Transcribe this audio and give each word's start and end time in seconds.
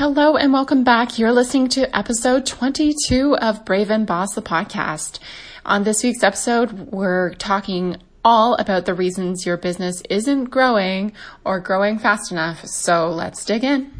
Hello 0.00 0.38
and 0.38 0.50
welcome 0.50 0.82
back. 0.82 1.18
You're 1.18 1.30
listening 1.30 1.68
to 1.68 1.94
episode 1.94 2.46
22 2.46 3.36
of 3.36 3.66
Brave 3.66 3.90
and 3.90 4.06
Boss, 4.06 4.32
the 4.32 4.40
podcast. 4.40 5.18
On 5.66 5.84
this 5.84 6.02
week's 6.02 6.22
episode, 6.22 6.90
we're 6.90 7.34
talking 7.34 7.98
all 8.24 8.54
about 8.54 8.86
the 8.86 8.94
reasons 8.94 9.44
your 9.44 9.58
business 9.58 10.02
isn't 10.08 10.46
growing 10.46 11.12
or 11.44 11.60
growing 11.60 11.98
fast 11.98 12.32
enough. 12.32 12.64
So 12.64 13.10
let's 13.10 13.44
dig 13.44 13.62
in. 13.62 13.99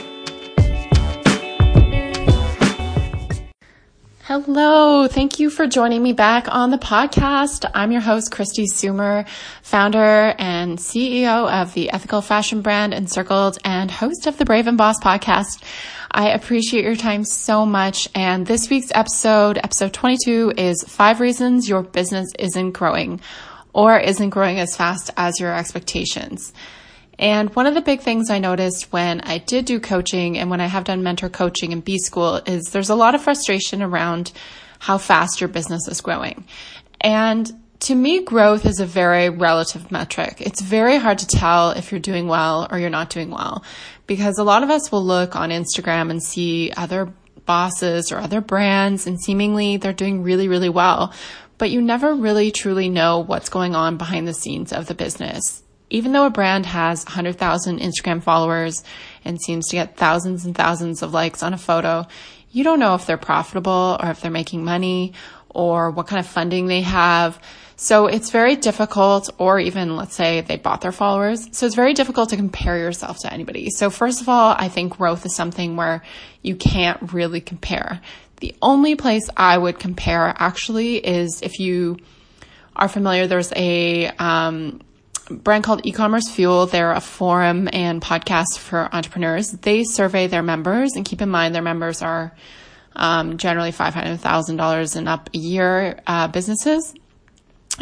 Hello. 4.33 5.09
Thank 5.09 5.41
you 5.41 5.49
for 5.49 5.67
joining 5.67 6.01
me 6.01 6.13
back 6.13 6.47
on 6.47 6.71
the 6.71 6.77
podcast. 6.77 7.69
I'm 7.73 7.91
your 7.91 7.99
host, 7.99 8.31
Kristi 8.31 8.63
Soomer, 8.63 9.27
founder 9.61 10.33
and 10.37 10.77
CEO 10.77 11.51
of 11.51 11.73
the 11.73 11.89
ethical 11.91 12.21
fashion 12.21 12.61
brand 12.61 12.93
Encircled 12.93 13.57
and 13.65 13.91
host 13.91 14.27
of 14.27 14.37
the 14.37 14.45
Brave 14.45 14.67
and 14.67 14.77
Boss 14.77 14.97
podcast. 15.01 15.61
I 16.09 16.29
appreciate 16.29 16.85
your 16.85 16.95
time 16.95 17.25
so 17.25 17.65
much. 17.65 18.07
And 18.15 18.47
this 18.47 18.69
week's 18.69 18.93
episode, 18.95 19.57
episode 19.57 19.91
22 19.91 20.53
is 20.55 20.81
five 20.87 21.19
reasons 21.19 21.67
your 21.67 21.83
business 21.83 22.31
isn't 22.39 22.71
growing 22.71 23.19
or 23.73 23.99
isn't 23.99 24.29
growing 24.29 24.59
as 24.59 24.77
fast 24.77 25.11
as 25.17 25.41
your 25.41 25.53
expectations. 25.53 26.53
And 27.21 27.55
one 27.55 27.67
of 27.67 27.75
the 27.75 27.83
big 27.83 28.01
things 28.01 28.31
I 28.31 28.39
noticed 28.39 28.91
when 28.91 29.21
I 29.21 29.37
did 29.37 29.65
do 29.65 29.79
coaching 29.79 30.39
and 30.39 30.49
when 30.49 30.59
I 30.59 30.65
have 30.65 30.85
done 30.85 31.03
mentor 31.03 31.29
coaching 31.29 31.71
in 31.71 31.81
B 31.81 31.99
school 31.99 32.37
is 32.47 32.71
there's 32.71 32.89
a 32.89 32.95
lot 32.95 33.13
of 33.13 33.21
frustration 33.21 33.83
around 33.83 34.31
how 34.79 34.97
fast 34.97 35.39
your 35.39 35.47
business 35.47 35.87
is 35.87 36.01
growing. 36.01 36.45
And 36.99 37.49
to 37.81 37.93
me, 37.93 38.23
growth 38.23 38.65
is 38.65 38.79
a 38.79 38.87
very 38.87 39.29
relative 39.29 39.91
metric. 39.91 40.41
It's 40.41 40.61
very 40.61 40.97
hard 40.97 41.19
to 41.19 41.27
tell 41.27 41.71
if 41.71 41.91
you're 41.91 41.99
doing 41.99 42.27
well 42.27 42.67
or 42.71 42.79
you're 42.79 42.89
not 42.89 43.11
doing 43.11 43.29
well 43.29 43.63
because 44.07 44.39
a 44.39 44.43
lot 44.43 44.63
of 44.63 44.71
us 44.71 44.91
will 44.91 45.05
look 45.05 45.35
on 45.35 45.51
Instagram 45.51 46.09
and 46.09 46.23
see 46.23 46.71
other 46.75 47.13
bosses 47.45 48.11
or 48.11 48.17
other 48.17 48.41
brands 48.41 49.05
and 49.05 49.21
seemingly 49.21 49.77
they're 49.77 49.93
doing 49.93 50.23
really, 50.23 50.47
really 50.47 50.69
well. 50.69 51.13
But 51.59 51.69
you 51.69 51.83
never 51.83 52.15
really 52.15 52.49
truly 52.49 52.89
know 52.89 53.19
what's 53.19 53.49
going 53.49 53.75
on 53.75 53.97
behind 53.97 54.27
the 54.27 54.33
scenes 54.33 54.73
of 54.73 54.87
the 54.87 54.95
business 54.95 55.60
even 55.91 56.11
though 56.11 56.25
a 56.25 56.31
brand 56.31 56.65
has 56.65 57.05
100,000 57.05 57.79
Instagram 57.79 58.23
followers 58.23 58.83
and 59.23 59.39
seems 59.41 59.67
to 59.67 59.75
get 59.75 59.97
thousands 59.97 60.45
and 60.45 60.55
thousands 60.55 61.03
of 61.03 61.13
likes 61.13 61.43
on 61.43 61.53
a 61.53 61.57
photo, 61.57 62.07
you 62.51 62.63
don't 62.63 62.79
know 62.79 62.95
if 62.95 63.05
they're 63.05 63.17
profitable 63.17 63.97
or 64.01 64.09
if 64.09 64.21
they're 64.21 64.31
making 64.31 64.63
money 64.63 65.13
or 65.49 65.91
what 65.91 66.07
kind 66.07 66.19
of 66.19 66.25
funding 66.25 66.67
they 66.67 66.81
have. 66.81 67.39
So 67.75 68.05
it's 68.07 68.29
very 68.29 68.55
difficult, 68.55 69.31
or 69.39 69.59
even 69.59 69.95
let's 69.95 70.15
say 70.15 70.41
they 70.41 70.57
bought 70.57 70.81
their 70.81 70.91
followers. 70.91 71.49
So 71.51 71.65
it's 71.65 71.75
very 71.75 71.93
difficult 71.93 72.29
to 72.29 72.35
compare 72.35 72.77
yourself 72.77 73.17
to 73.21 73.33
anybody. 73.33 73.69
So 73.71 73.89
first 73.89 74.21
of 74.21 74.29
all, 74.29 74.55
I 74.57 74.69
think 74.69 74.97
growth 74.97 75.25
is 75.25 75.35
something 75.35 75.75
where 75.75 76.03
you 76.43 76.55
can't 76.55 77.11
really 77.11 77.41
compare. 77.41 77.99
The 78.39 78.55
only 78.61 78.95
place 78.95 79.29
I 79.35 79.57
would 79.57 79.79
compare 79.79 80.33
actually 80.37 80.97
is 80.97 81.41
if 81.41 81.59
you 81.59 81.97
are 82.75 82.87
familiar, 82.87 83.27
there's 83.27 83.51
a, 83.55 84.07
um, 84.09 84.81
brand 85.31 85.63
called 85.63 85.85
e-commerce 85.85 86.29
fuel. 86.29 86.65
They're 86.65 86.91
a 86.91 87.01
forum 87.01 87.69
and 87.71 88.01
podcast 88.01 88.59
for 88.59 88.89
entrepreneurs. 88.93 89.51
They 89.51 89.83
survey 89.83 90.27
their 90.27 90.43
members 90.43 90.93
and 90.95 91.05
keep 91.05 91.21
in 91.21 91.29
mind 91.29 91.55
their 91.55 91.61
members 91.61 92.01
are 92.01 92.33
um, 92.95 93.37
generally 93.37 93.71
$500000 93.71 94.95
and 94.95 95.09
up 95.09 95.29
a 95.33 95.37
year 95.37 95.99
uh, 96.07 96.27
businesses 96.27 96.93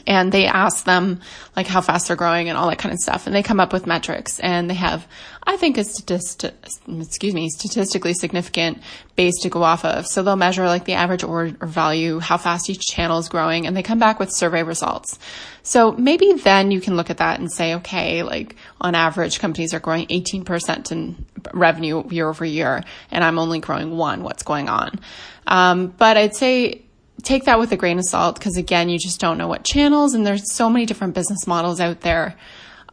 and 0.05 0.31
they 0.31 0.45
ask 0.45 0.85
them 0.85 1.21
like 1.55 1.67
how 1.67 1.81
fast 1.81 2.07
they're 2.07 2.15
growing 2.15 2.49
and 2.49 2.57
all 2.57 2.69
that 2.69 2.79
kind 2.79 2.93
of 2.93 2.99
stuff. 2.99 3.25
And 3.25 3.35
they 3.35 3.43
come 3.43 3.59
up 3.59 3.73
with 3.73 3.85
metrics 3.85 4.39
and 4.39 4.69
they 4.69 4.75
have 4.75 5.07
i 5.43 5.57
think 5.57 5.77
a 5.77 5.83
statist- 5.83 6.51
excuse 6.87 7.33
me 7.33 7.49
statistically 7.49 8.13
significant 8.13 8.81
base 9.15 9.39
to 9.41 9.49
go 9.49 9.63
off 9.63 9.83
of. 9.85 10.07
So 10.07 10.23
they'll 10.23 10.35
measure 10.35 10.65
like 10.65 10.85
the 10.85 10.93
average 10.93 11.23
order 11.23 11.65
value 11.65 12.19
how 12.19 12.37
fast 12.37 12.69
each 12.69 12.87
channel 12.87 13.19
is 13.19 13.29
growing 13.29 13.65
and 13.65 13.75
they 13.75 13.83
come 13.83 13.99
back 13.99 14.19
with 14.19 14.31
survey 14.31 14.63
results. 14.63 15.19
So 15.63 15.91
maybe 15.91 16.33
then 16.33 16.71
you 16.71 16.81
can 16.81 16.95
look 16.95 17.09
at 17.09 17.17
that 17.17 17.39
and 17.39 17.51
say 17.51 17.75
okay 17.75 18.23
like 18.23 18.55
on 18.79 18.95
average 18.95 19.39
companies 19.39 19.73
are 19.73 19.79
growing 19.79 20.07
18% 20.07 20.91
in 20.91 21.25
revenue 21.53 22.07
year 22.09 22.29
over 22.29 22.45
year 22.45 22.83
and 23.11 23.23
i'm 23.23 23.39
only 23.39 23.59
growing 23.59 23.97
one. 23.97 24.23
What's 24.23 24.43
going 24.43 24.69
on? 24.69 24.99
Um, 25.47 25.87
but 25.87 26.17
i'd 26.17 26.35
say 26.35 26.83
take 27.23 27.45
that 27.45 27.59
with 27.59 27.71
a 27.71 27.77
grain 27.77 27.99
of 27.99 28.05
salt 28.05 28.37
because 28.37 28.57
again, 28.57 28.89
you 28.89 28.97
just 28.97 29.19
don't 29.19 29.37
know 29.37 29.47
what 29.47 29.63
channels 29.63 30.13
and 30.13 30.25
there's 30.25 30.53
so 30.53 30.69
many 30.69 30.85
different 30.85 31.13
business 31.13 31.47
models 31.47 31.79
out 31.79 32.01
there. 32.01 32.35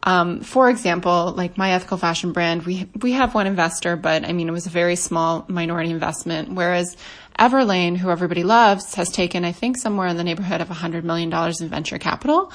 Um, 0.03 0.41
for 0.41 0.69
example, 0.69 1.33
like 1.35 1.57
my 1.57 1.71
ethical 1.71 1.97
fashion 1.97 2.31
brand, 2.31 2.65
we 2.65 2.87
we 3.01 3.13
have 3.13 3.33
one 3.33 3.47
investor, 3.47 3.95
but 3.95 4.25
I 4.25 4.33
mean 4.33 4.47
it 4.47 4.51
was 4.51 4.65
a 4.65 4.69
very 4.69 4.95
small 4.95 5.45
minority 5.47 5.89
investment. 5.89 6.53
Whereas 6.53 6.95
Everlane, 7.37 7.97
who 7.97 8.09
everybody 8.09 8.43
loves, 8.43 8.95
has 8.95 9.09
taken 9.09 9.43
I 9.43 9.51
think 9.51 9.77
somewhere 9.77 10.07
in 10.07 10.17
the 10.17 10.23
neighborhood 10.23 10.61
of 10.61 10.69
hundred 10.69 11.03
million 11.03 11.29
dollars 11.29 11.61
in 11.61 11.69
venture 11.69 11.97
capital. 11.97 12.51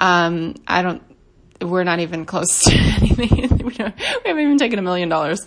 Um, 0.00 0.54
I 0.66 0.82
don't. 0.82 1.02
We're 1.60 1.84
not 1.84 2.00
even 2.00 2.26
close 2.26 2.64
to 2.64 2.74
anything. 2.76 3.58
we, 3.58 3.64
we 3.64 3.74
haven't 3.74 4.26
even 4.26 4.58
taken 4.58 4.78
a 4.78 4.82
million 4.82 5.08
dollars. 5.08 5.46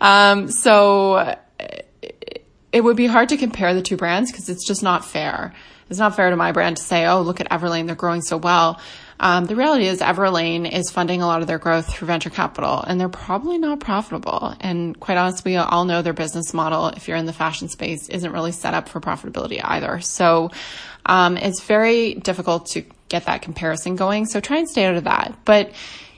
Um, 0.00 0.48
so 0.48 1.36
it 2.72 2.82
would 2.82 2.96
be 2.96 3.06
hard 3.06 3.28
to 3.28 3.36
compare 3.36 3.74
the 3.74 3.82
two 3.82 3.96
brands 3.96 4.32
because 4.32 4.48
it's 4.48 4.66
just 4.66 4.82
not 4.82 5.04
fair. 5.04 5.52
It's 5.90 5.98
not 5.98 6.16
fair 6.16 6.30
to 6.30 6.36
my 6.36 6.52
brand 6.52 6.78
to 6.78 6.82
say, 6.82 7.06
oh, 7.06 7.20
look 7.20 7.40
at 7.40 7.50
Everlane, 7.50 7.86
they're 7.86 7.94
growing 7.94 8.22
so 8.22 8.38
well. 8.38 8.80
Um, 9.20 9.44
the 9.44 9.54
reality 9.54 9.86
is 9.86 10.00
Everlane 10.00 10.70
is 10.70 10.90
funding 10.90 11.22
a 11.22 11.26
lot 11.26 11.42
of 11.42 11.46
their 11.46 11.58
growth 11.58 11.92
through 11.92 12.06
venture 12.06 12.30
capital 12.30 12.80
and 12.80 12.98
they're 12.98 13.08
probably 13.08 13.58
not 13.58 13.78
profitable. 13.78 14.54
And 14.60 14.98
quite 14.98 15.18
honestly, 15.18 15.52
we 15.52 15.56
all 15.56 15.84
know 15.84 16.02
their 16.02 16.12
business 16.12 16.54
model, 16.54 16.88
if 16.88 17.06
you're 17.06 17.16
in 17.16 17.26
the 17.26 17.32
fashion 17.32 17.68
space, 17.68 18.08
isn't 18.08 18.32
really 18.32 18.52
set 18.52 18.74
up 18.74 18.88
for 18.88 19.00
profitability 19.00 19.60
either. 19.62 20.00
So, 20.00 20.50
um, 21.06 21.36
it's 21.36 21.62
very 21.62 22.14
difficult 22.14 22.66
to 22.68 22.84
get 23.08 23.26
that 23.26 23.42
comparison 23.42 23.96
going. 23.96 24.26
So 24.26 24.40
try 24.40 24.58
and 24.58 24.68
stay 24.68 24.86
out 24.86 24.94
of 24.94 25.04
that. 25.04 25.36
But 25.44 25.72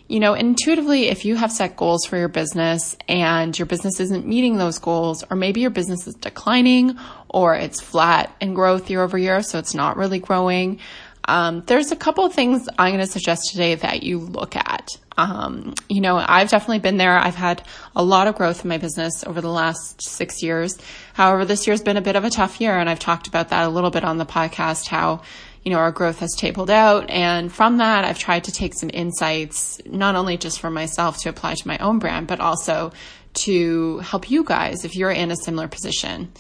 you 0.09 0.21
know, 0.21 0.35
intuitively, 0.35 1.09
if 1.09 1.25
you 1.25 1.37
have 1.37 1.51
set 1.51 1.77
goals 1.77 2.05
for 2.05 2.17
your 2.19 2.29
business 2.29 2.97
and 3.09 3.59
your 3.59 3.67
business 3.67 4.01
isn't 4.01 4.27
meeting 4.27 4.59
those 4.59 4.79
goals, 4.79 5.25
or 5.31 5.37
maybe 5.37 5.61
your 5.61 5.71
business 5.71 6.07
is 6.07 6.15
declining 6.15 6.99
or 7.29 7.55
it's 7.55 7.81
flat 7.81 8.35
in 8.41 8.55
growth 8.55 8.91
year 8.91 9.03
over 9.03 9.17
year, 9.17 9.43
so 9.43 9.59
it's 9.59 9.75
not 9.75 9.97
really 9.97 10.19
growing, 10.19 10.79
um, 11.27 11.63
there's 11.67 11.91
a 11.91 11.97
couple 11.97 12.25
of 12.25 12.35
things 12.35 12.69
I'm 12.79 12.93
going 12.93 13.05
to 13.05 13.11
suggest 13.11 13.51
today 13.51 13.75
that 13.77 14.03
you 14.03 14.19
look 14.19 14.57
at. 14.57 14.89
Um, 15.17 15.75
you 15.89 16.01
know, 16.01 16.17
I've 16.17 16.51
definitely 16.51 16.81
been 16.81 16.97
there. 16.97 17.17
I've 17.17 17.37
had 17.37 17.63
a 17.95 18.05
lot 18.05 18.27
of 18.27 18.35
growth 18.35 18.65
in 18.65 18.69
my 18.69 18.79
business 18.79 19.25
over 19.25 19.41
the 19.41 19.51
last 19.51 20.03
six 20.03 20.43
years. 20.43 20.77
However, 21.15 21.45
this 21.45 21.67
year's 21.67 21.83
been 21.83 21.97
a 21.97 22.03
bit 22.03 22.17
of 22.17 22.25
a 22.25 22.31
tough 22.31 22.61
year, 22.61 22.77
and 22.77 22.91
I've 22.91 22.99
talked 22.99 23.27
about 23.27 23.51
that 23.51 23.65
a 23.65 23.71
little 23.71 23.91
bit 23.91 24.05
on 24.05 24.19
the 24.19 24.27
podcast. 24.27 24.89
How 24.89 25.23
you 25.65 25.73
know, 25.73 25.79
our 25.79 25.93
growth 25.93 26.19
has 26.19 26.35
tabled 26.37 26.71
out. 26.71 27.09
And 27.09 27.53
from 27.53 27.79
that, 27.79 28.05
I've 28.05 28.19
tried 28.19 28.45
to 28.45 28.53
take 28.53 28.75
some 28.75 28.91
insights, 28.93 29.81
not 29.87 30.15
only 30.15 30.37
just 30.37 30.61
for 30.61 30.71
myself 30.71 31.19
to 31.23 31.29
apply 31.29 31.55
to 31.55 31.69
my 31.69 31.79
own 31.79 31.99
brand, 31.99 32.27
but 32.27 32.41
also 32.41 32.93
to 33.35 33.99
help 33.99 34.31
you 34.31 34.45
guys 34.45 34.85
if 34.85 34.95
you're 34.95 35.11
in 35.11 35.31
a 35.31 35.37
similar 35.37 35.67
position. 35.67 36.33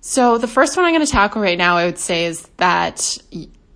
So 0.00 0.36
the 0.36 0.48
first 0.48 0.76
one 0.76 0.84
I'm 0.84 0.92
going 0.92 1.06
to 1.06 1.10
tackle 1.10 1.40
right 1.40 1.56
now, 1.56 1.76
I 1.76 1.86
would 1.86 1.98
say 1.98 2.26
is 2.26 2.46
that 2.58 3.16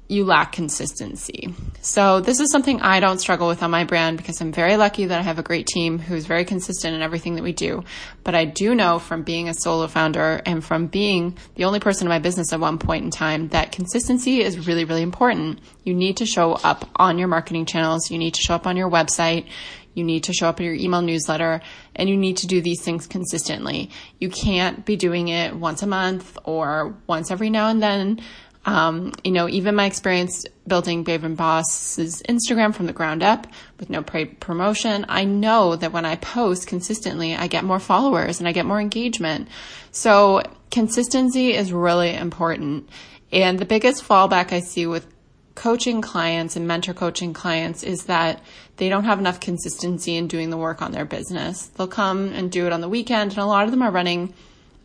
you 0.09 0.25
lack 0.25 0.53
consistency. 0.53 1.55
So 1.83 2.21
this 2.21 2.41
is 2.41 2.51
something 2.51 2.81
I 2.81 2.99
don't 2.99 3.19
struggle 3.19 3.47
with 3.47 3.63
on 3.63 3.71
my 3.71 3.85
brand 3.85 4.17
because 4.17 4.41
I'm 4.41 4.53
very 4.53 4.79
lucky 4.79 5.05
that 5.05 5.21
I 5.21 5.23
have 5.23 5.39
a 5.39 5.43
great 5.43 5.67
team 5.67 5.99
who's 5.99 6.25
very 6.25 6.47
consistent 6.47 6.95
in 6.95 7.03
everything 7.03 7.35
that 7.35 7.45
we 7.45 7.53
do. 7.53 7.85
But 8.25 8.35
I 8.35 8.47
do 8.47 8.75
know 8.75 8.99
from 8.99 9.23
being 9.23 9.49
a 9.49 9.55
solo 9.55 9.87
founder 9.87 10.41
and 10.47 10.65
from 10.65 10.87
being 10.87 11.37
the 11.57 11.65
only 11.65 11.79
person 11.79 12.07
in 12.07 12.09
my 12.09 12.19
business 12.21 12.53
at 12.55 12.61
one 12.61 12.79
point 12.79 13.05
in 13.05 13.11
time 13.11 13.49
that 13.49 13.71
consistency 13.71 14.41
is 14.41 14.67
really, 14.67 14.87
really 14.87 15.03
important. 15.03 15.61
You 15.85 15.95
need 15.95 16.17
to 16.19 16.27
show 16.27 16.53
up 16.53 16.89
on 16.97 17.19
your 17.19 17.29
marketing 17.29 17.67
channels. 17.67 18.11
You 18.11 18.19
need 18.19 18.35
to 18.35 18.41
show 18.41 18.55
up 18.55 18.67
on 18.67 18.79
your 18.79 18.91
website. 18.91 19.47
You 19.93 20.05
need 20.05 20.25
to 20.25 20.33
show 20.33 20.49
up 20.49 20.61
in 20.61 20.67
your 20.67 20.75
email 20.75 21.03
newsletter 21.03 21.61
and 21.97 22.09
you 22.09 22.17
need 22.17 22.39
to 22.39 22.47
do 22.47 22.63
these 22.63 22.81
things 22.83 23.07
consistently. 23.07 23.91
You 24.21 24.31
can't 24.31 24.87
be 24.87 24.97
doing 24.97 25.29
it 25.29 25.55
once 25.57 25.83
a 25.83 25.87
month 25.87 26.39
or 26.45 26.95
once 27.09 27.31
every 27.31 27.51
now 27.51 27.69
and 27.69 27.83
then 27.83 28.21
um, 28.69 29.15
you 29.25 29.33
know, 29.33 29.49
even 29.49 29.75
my 29.75 29.87
experience 29.87 30.45
building 30.67 31.03
Brave 31.03 31.25
and 31.25 31.39
Boss's 31.39 32.23
Instagram 32.29 32.75
from 32.75 32.85
the 32.85 32.93
ground 32.93 33.23
up 33.23 33.47
with 33.81 33.89
no 33.89 34.03
promotion, 34.03 35.07
I 35.09 35.25
know 35.25 35.75
that 35.75 35.91
when 35.91 36.05
I 36.05 36.17
post 36.17 36.67
consistently, 36.67 37.35
I 37.35 37.47
get 37.47 37.65
more 37.65 37.79
followers 37.79 38.41
and 38.41 38.47
I 38.47 38.53
get 38.53 38.67
more 38.67 38.79
engagement. 38.79 39.49
So 39.91 40.43
consistency 40.71 41.55
is 41.55 41.73
really 41.73 42.15
important. 42.15 42.91
And 43.33 43.59
the 43.59 43.65
biggest 43.65 44.07
fallback 44.07 44.53
I 44.53 44.61
see 44.61 44.87
with 44.87 45.07
coaching 45.55 46.03
clients 46.03 46.55
and 46.55 46.69
mentor 46.69 46.93
coaching 46.93 47.33
clients 47.33 47.83
is 47.83 48.05
that 48.05 48.43
they 48.77 48.91
don't 48.91 49.05
have 49.05 49.19
enough 49.19 49.41
consistency 49.41 50.15
in 50.15 50.29
doing 50.29 50.51
the 50.51 50.59
work 50.59 50.83
on 50.83 50.93
their 50.93 51.07
business. 51.07 51.69
They'll 51.69 51.89
come 51.89 52.35
and 52.35 52.53
do 52.53 52.67
it 52.67 52.75
on 52.75 52.83
the 52.83 52.89
weekend, 52.89 53.31
and 53.31 53.39
a 53.39 53.47
lot 53.47 53.65
of 53.65 53.71
them 53.71 53.81
are 53.81 53.91
running 53.91 54.35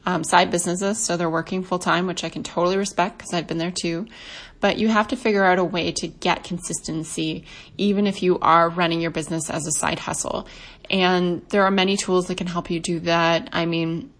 um, 0.05 0.23
side 0.23 0.51
businesses, 0.51 0.99
so 0.99 1.17
they're 1.17 1.29
working 1.29 1.63
full 1.63 1.79
time, 1.79 2.07
which 2.07 2.23
I 2.23 2.29
can 2.29 2.43
totally 2.43 2.77
respect 2.77 3.17
because 3.17 3.33
I've 3.33 3.47
been 3.47 3.57
there 3.57 3.71
too. 3.71 4.07
But 4.59 4.77
you 4.77 4.87
have 4.87 5.09
to 5.09 5.15
figure 5.15 5.43
out 5.43 5.59
a 5.59 5.63
way 5.63 5.91
to 5.91 6.07
get 6.07 6.43
consistency, 6.43 7.45
even 7.77 8.07
if 8.07 8.23
you 8.23 8.39
are 8.39 8.69
running 8.69 9.01
your 9.01 9.11
business 9.11 9.49
as 9.49 9.67
a 9.67 9.71
side 9.71 9.99
hustle. 9.99 10.47
And 10.89 11.41
there 11.49 11.63
are 11.63 11.71
many 11.71 11.97
tools 11.97 12.27
that 12.27 12.37
can 12.37 12.47
help 12.47 12.69
you 12.69 12.79
do 12.79 13.01
that. 13.01 13.49
I 13.51 13.65
mean, 13.65 14.11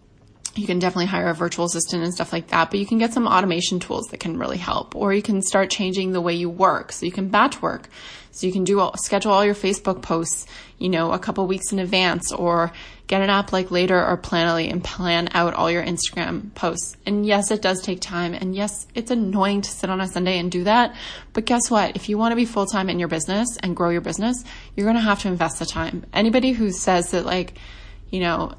you 0.55 0.67
can 0.67 0.79
definitely 0.79 1.07
hire 1.07 1.29
a 1.29 1.33
virtual 1.33 1.65
assistant 1.65 2.03
and 2.03 2.13
stuff 2.13 2.31
like 2.31 2.47
that, 2.47 2.69
but 2.69 2.79
you 2.79 2.85
can 2.85 2.97
get 2.97 3.13
some 3.13 3.27
automation 3.27 3.79
tools 3.79 4.07
that 4.07 4.19
can 4.19 4.37
really 4.37 4.57
help. 4.57 4.95
Or 4.95 5.13
you 5.13 5.21
can 5.21 5.41
start 5.41 5.69
changing 5.69 6.11
the 6.11 6.21
way 6.21 6.33
you 6.33 6.49
work. 6.49 6.91
So 6.91 7.05
you 7.05 7.11
can 7.11 7.29
batch 7.29 7.61
work. 7.61 7.89
So 8.33 8.47
you 8.47 8.51
can 8.51 8.63
do 8.63 8.79
all, 8.79 8.95
schedule 8.97 9.31
all 9.31 9.45
your 9.45 9.53
Facebook 9.53 10.01
posts, 10.01 10.47
you 10.79 10.89
know, 10.89 11.11
a 11.11 11.19
couple 11.19 11.45
weeks 11.45 11.71
in 11.71 11.77
advance 11.77 12.31
or 12.31 12.73
get 13.05 13.21
an 13.21 13.29
app 13.29 13.53
like 13.53 13.69
later 13.69 14.03
or 14.03 14.17
Planoly 14.17 14.71
and 14.71 14.83
plan 14.83 15.29
out 15.33 15.53
all 15.53 15.69
your 15.69 15.83
Instagram 15.83 16.51
posts. 16.55 16.97
And 17.05 17.27
yes, 17.27 17.51
it 17.51 17.61
does 17.61 17.79
take 17.81 18.01
time. 18.01 18.33
And 18.33 18.55
yes, 18.55 18.87
it's 18.95 19.11
annoying 19.11 19.61
to 19.61 19.69
sit 19.69 19.91
on 19.91 20.01
a 20.01 20.07
Sunday 20.07 20.39
and 20.39 20.51
do 20.51 20.63
that. 20.63 20.95
But 21.33 21.45
guess 21.45 21.69
what? 21.69 21.95
If 21.95 22.09
you 22.09 22.17
want 22.17 22.31
to 22.31 22.35
be 22.35 22.45
full 22.45 22.65
time 22.65 22.89
in 22.89 22.97
your 22.97 23.07
business 23.07 23.47
and 23.61 23.75
grow 23.75 23.91
your 23.91 24.01
business, 24.01 24.43
you're 24.75 24.85
going 24.85 24.95
to 24.95 25.01
have 25.01 25.21
to 25.21 25.27
invest 25.27 25.59
the 25.59 25.67
time. 25.67 26.03
Anybody 26.11 26.53
who 26.53 26.71
says 26.71 27.11
that 27.11 27.27
like, 27.27 27.53
you 28.09 28.19
know, 28.19 28.55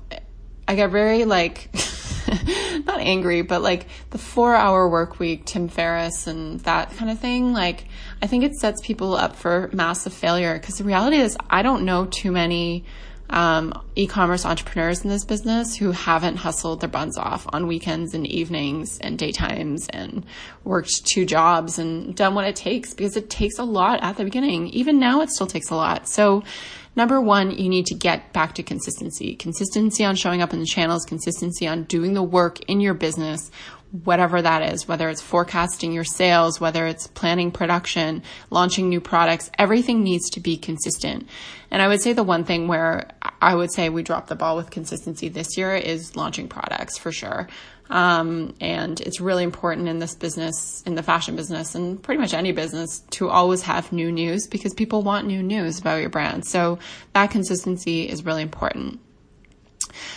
I 0.68 0.76
get 0.76 0.90
very 0.90 1.24
like, 1.24 1.68
not 2.86 3.00
angry, 3.00 3.42
but 3.42 3.62
like 3.62 3.86
the 4.10 4.18
four 4.18 4.54
hour 4.54 4.88
work 4.88 5.18
week, 5.18 5.44
Tim 5.44 5.68
Ferriss 5.68 6.26
and 6.26 6.60
that 6.60 6.94
kind 6.96 7.10
of 7.10 7.18
thing. 7.18 7.52
Like, 7.52 7.86
I 8.22 8.26
think 8.26 8.44
it 8.44 8.54
sets 8.54 8.80
people 8.84 9.14
up 9.14 9.36
for 9.36 9.70
massive 9.72 10.12
failure 10.12 10.54
because 10.54 10.78
the 10.78 10.84
reality 10.84 11.16
is 11.16 11.36
I 11.50 11.62
don't 11.62 11.84
know 11.84 12.06
too 12.06 12.32
many 12.32 12.84
um, 13.30 13.72
e-commerce 13.96 14.44
entrepreneurs 14.44 15.02
in 15.02 15.08
this 15.08 15.24
business 15.24 15.74
who 15.74 15.92
haven't 15.92 16.36
hustled 16.36 16.80
their 16.80 16.90
buns 16.90 17.16
off 17.16 17.46
on 17.52 17.66
weekends 17.66 18.14
and 18.14 18.26
evenings 18.26 18.98
and 19.00 19.18
daytimes 19.18 19.88
and 19.90 20.26
worked 20.62 21.06
two 21.06 21.24
jobs 21.24 21.78
and 21.78 22.14
done 22.14 22.34
what 22.34 22.44
it 22.44 22.54
takes 22.54 22.92
because 22.92 23.16
it 23.16 23.30
takes 23.30 23.58
a 23.58 23.64
lot 23.64 24.02
at 24.02 24.16
the 24.16 24.24
beginning. 24.24 24.68
Even 24.68 24.98
now, 24.98 25.22
it 25.22 25.30
still 25.30 25.46
takes 25.46 25.70
a 25.70 25.74
lot. 25.74 26.06
So 26.06 26.44
Number 26.96 27.20
one, 27.20 27.50
you 27.50 27.68
need 27.68 27.86
to 27.86 27.94
get 27.94 28.32
back 28.32 28.54
to 28.54 28.62
consistency. 28.62 29.34
Consistency 29.34 30.04
on 30.04 30.14
showing 30.14 30.42
up 30.42 30.52
in 30.52 30.60
the 30.60 30.66
channels, 30.66 31.04
consistency 31.04 31.66
on 31.66 31.84
doing 31.84 32.14
the 32.14 32.22
work 32.22 32.60
in 32.68 32.80
your 32.80 32.94
business, 32.94 33.50
whatever 34.02 34.42
that 34.42 34.72
is, 34.72 34.88
whether 34.88 35.08
it's 35.08 35.20
forecasting 35.20 35.92
your 35.92 36.04
sales, 36.04 36.60
whether 36.60 36.86
it's 36.86 37.06
planning 37.06 37.52
production, 37.52 38.22
launching 38.50 38.88
new 38.88 39.00
products, 39.00 39.50
everything 39.58 40.02
needs 40.02 40.30
to 40.30 40.40
be 40.40 40.56
consistent. 40.56 41.28
And 41.70 41.80
I 41.80 41.88
would 41.88 42.02
say 42.02 42.12
the 42.12 42.24
one 42.24 42.44
thing 42.44 42.66
where 42.66 43.10
I 43.40 43.54
would 43.54 43.72
say 43.72 43.88
we 43.88 44.02
dropped 44.02 44.28
the 44.28 44.36
ball 44.36 44.56
with 44.56 44.70
consistency 44.70 45.28
this 45.28 45.56
year 45.56 45.74
is 45.74 46.16
launching 46.16 46.48
products 46.48 46.98
for 46.98 47.12
sure. 47.12 47.48
Um, 47.90 48.54
and 48.60 49.00
it's 49.00 49.20
really 49.20 49.44
important 49.44 49.88
in 49.88 49.98
this 49.98 50.14
business, 50.14 50.82
in 50.86 50.94
the 50.94 51.02
fashion 51.02 51.36
business, 51.36 51.74
and 51.74 52.02
pretty 52.02 52.20
much 52.20 52.32
any 52.32 52.52
business 52.52 53.00
to 53.10 53.28
always 53.28 53.62
have 53.62 53.92
new 53.92 54.10
news 54.10 54.46
because 54.46 54.72
people 54.74 55.02
want 55.02 55.26
new 55.26 55.42
news 55.42 55.78
about 55.78 56.00
your 56.00 56.08
brand. 56.08 56.46
So 56.46 56.78
that 57.12 57.30
consistency 57.30 58.08
is 58.08 58.24
really 58.24 58.42
important. 58.42 59.00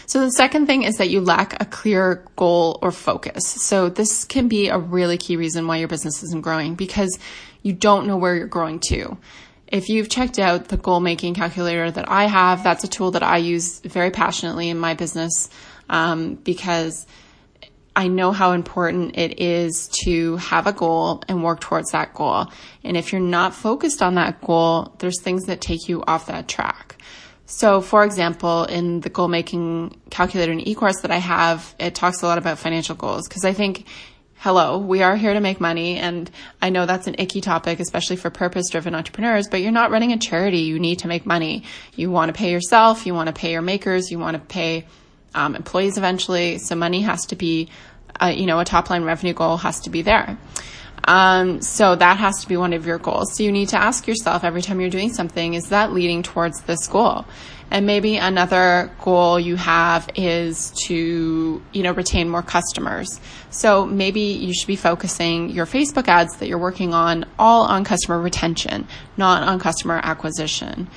So 0.05 0.21
the 0.21 0.31
second 0.31 0.65
thing 0.65 0.83
is 0.83 0.97
that 0.97 1.09
you 1.09 1.21
lack 1.21 1.61
a 1.61 1.65
clear 1.65 2.25
goal 2.35 2.79
or 2.81 2.91
focus. 2.91 3.45
So 3.45 3.89
this 3.89 4.23
can 4.25 4.47
be 4.47 4.69
a 4.69 4.77
really 4.77 5.17
key 5.17 5.35
reason 5.35 5.67
why 5.67 5.77
your 5.77 5.87
business 5.87 6.23
isn't 6.23 6.41
growing 6.41 6.75
because 6.75 7.19
you 7.61 7.73
don't 7.73 8.07
know 8.07 8.17
where 8.17 8.35
you're 8.35 8.47
growing 8.47 8.79
to. 8.87 9.17
If 9.67 9.89
you've 9.89 10.09
checked 10.09 10.39
out 10.39 10.69
the 10.69 10.77
goal 10.77 11.01
making 11.01 11.33
calculator 11.33 11.91
that 11.91 12.09
I 12.09 12.25
have, 12.25 12.63
that's 12.63 12.85
a 12.85 12.87
tool 12.87 13.11
that 13.11 13.23
I 13.23 13.37
use 13.37 13.81
very 13.81 14.11
passionately 14.11 14.69
in 14.69 14.77
my 14.77 14.93
business 14.93 15.49
um, 15.89 16.35
because 16.35 17.05
I 17.97 18.07
know 18.07 18.31
how 18.31 18.51
important 18.51 19.17
it 19.17 19.39
is 19.39 19.87
to 20.03 20.37
have 20.37 20.67
a 20.67 20.71
goal 20.71 21.23
and 21.27 21.43
work 21.43 21.59
towards 21.59 21.91
that 21.93 22.13
goal. 22.13 22.45
And 22.83 22.95
if 22.95 23.11
you're 23.11 23.19
not 23.19 23.55
focused 23.55 24.03
on 24.03 24.13
that 24.15 24.39
goal, 24.39 24.93
there's 24.99 25.19
things 25.19 25.45
that 25.45 25.61
take 25.61 25.89
you 25.89 26.03
off 26.05 26.27
that 26.27 26.47
track. 26.47 26.95
So, 27.47 27.81
for 27.81 28.03
example, 28.03 28.65
in 28.65 28.99
the 28.99 29.09
goal 29.09 29.29
making 29.29 29.99
calculator 30.11 30.51
and 30.51 30.65
e-course 30.67 31.01
that 31.01 31.09
I 31.09 31.17
have, 31.17 31.73
it 31.79 31.95
talks 31.95 32.21
a 32.21 32.27
lot 32.27 32.37
about 32.37 32.59
financial 32.59 32.95
goals 32.95 33.27
because 33.27 33.43
I 33.43 33.53
think 33.53 33.87
hello, 34.35 34.77
we 34.77 35.01
are 35.01 35.15
here 35.15 35.33
to 35.33 35.39
make 35.39 35.59
money. 35.59 35.97
And 35.97 36.29
I 36.61 36.69
know 36.69 36.85
that's 36.85 37.07
an 37.07 37.15
icky 37.17 37.41
topic, 37.41 37.79
especially 37.79 38.17
for 38.17 38.29
purpose 38.29 38.69
driven 38.69 38.93
entrepreneurs, 38.93 39.47
but 39.47 39.61
you're 39.61 39.71
not 39.71 39.89
running 39.89 40.11
a 40.11 40.19
charity. 40.19 40.59
You 40.59 40.77
need 40.77 40.99
to 40.99 41.07
make 41.07 41.25
money. 41.25 41.63
You 41.95 42.11
want 42.11 42.29
to 42.29 42.37
pay 42.37 42.51
yourself. 42.51 43.07
You 43.07 43.15
want 43.15 43.25
to 43.27 43.33
pay 43.33 43.53
your 43.53 43.63
makers. 43.63 44.11
You 44.11 44.19
want 44.19 44.35
to 44.35 44.43
pay 44.43 44.85
um, 45.37 45.55
employees 45.55 45.97
eventually. 45.97 46.57
So 46.57 46.75
money 46.75 47.01
has 47.01 47.25
to 47.27 47.35
be, 47.35 47.69
you 48.25 48.45
know, 48.45 48.59
a 48.59 48.65
top 48.65 48.89
line 48.89 49.03
revenue 49.03 49.33
goal 49.33 49.57
has 49.57 49.79
to 49.81 49.89
be 49.89 50.01
there. 50.01 50.37
Um, 51.07 51.61
so 51.61 51.95
that 51.95 52.17
has 52.17 52.41
to 52.41 52.47
be 52.47 52.57
one 52.57 52.73
of 52.73 52.85
your 52.85 52.97
goals. 52.97 53.33
So 53.35 53.43
you 53.43 53.51
need 53.51 53.69
to 53.69 53.77
ask 53.77 54.07
yourself 54.07 54.43
every 54.43 54.61
time 54.61 54.81
you're 54.81 54.89
doing 54.89 55.13
something, 55.13 55.53
is 55.53 55.69
that 55.69 55.93
leading 55.93 56.21
towards 56.21 56.61
this 56.61 56.85
goal? 56.87 57.25
And 57.69 57.85
maybe 57.85 58.17
another 58.17 58.91
goal 59.01 59.39
you 59.39 59.57
have 59.57 60.09
is 60.15 60.71
to, 60.85 61.61
you 61.73 61.83
know, 61.83 61.91
retain 61.91 62.29
more 62.29 62.41
customers. 62.41 63.19
So 63.49 63.85
maybe 63.85 64.21
you 64.21 64.53
should 64.53 64.67
be 64.67 64.77
focusing 64.77 65.49
your 65.49 65.65
Facebook 65.65 66.07
ads 66.07 66.37
that 66.37 66.47
you're 66.47 66.57
working 66.57 66.93
on 66.93 67.25
all 67.37 67.63
on 67.63 67.83
customer 67.83 68.19
retention, 68.19 68.87
not 69.17 69.43
on 69.43 69.59
customer 69.59 69.99
acquisition. 70.01 70.87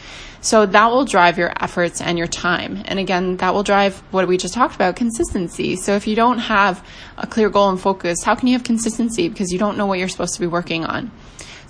So 0.42 0.64
that 0.64 0.90
will 0.90 1.04
drive 1.04 1.36
your 1.36 1.52
efforts 1.60 2.00
and 2.00 2.16
your 2.16 2.26
time. 2.26 2.82
And 2.86 2.98
again, 2.98 3.36
that 3.38 3.52
will 3.52 3.62
drive 3.62 3.98
what 4.10 4.26
we 4.26 4.38
just 4.38 4.54
talked 4.54 4.74
about, 4.74 4.96
consistency. 4.96 5.76
So 5.76 5.94
if 5.96 6.06
you 6.06 6.16
don't 6.16 6.38
have 6.38 6.84
a 7.18 7.26
clear 7.26 7.50
goal 7.50 7.68
and 7.68 7.80
focus, 7.80 8.22
how 8.24 8.34
can 8.34 8.48
you 8.48 8.54
have 8.54 8.64
consistency? 8.64 9.28
Because 9.28 9.52
you 9.52 9.58
don't 9.58 9.76
know 9.76 9.86
what 9.86 9.98
you're 9.98 10.08
supposed 10.08 10.34
to 10.34 10.40
be 10.40 10.46
working 10.46 10.84
on. 10.84 11.10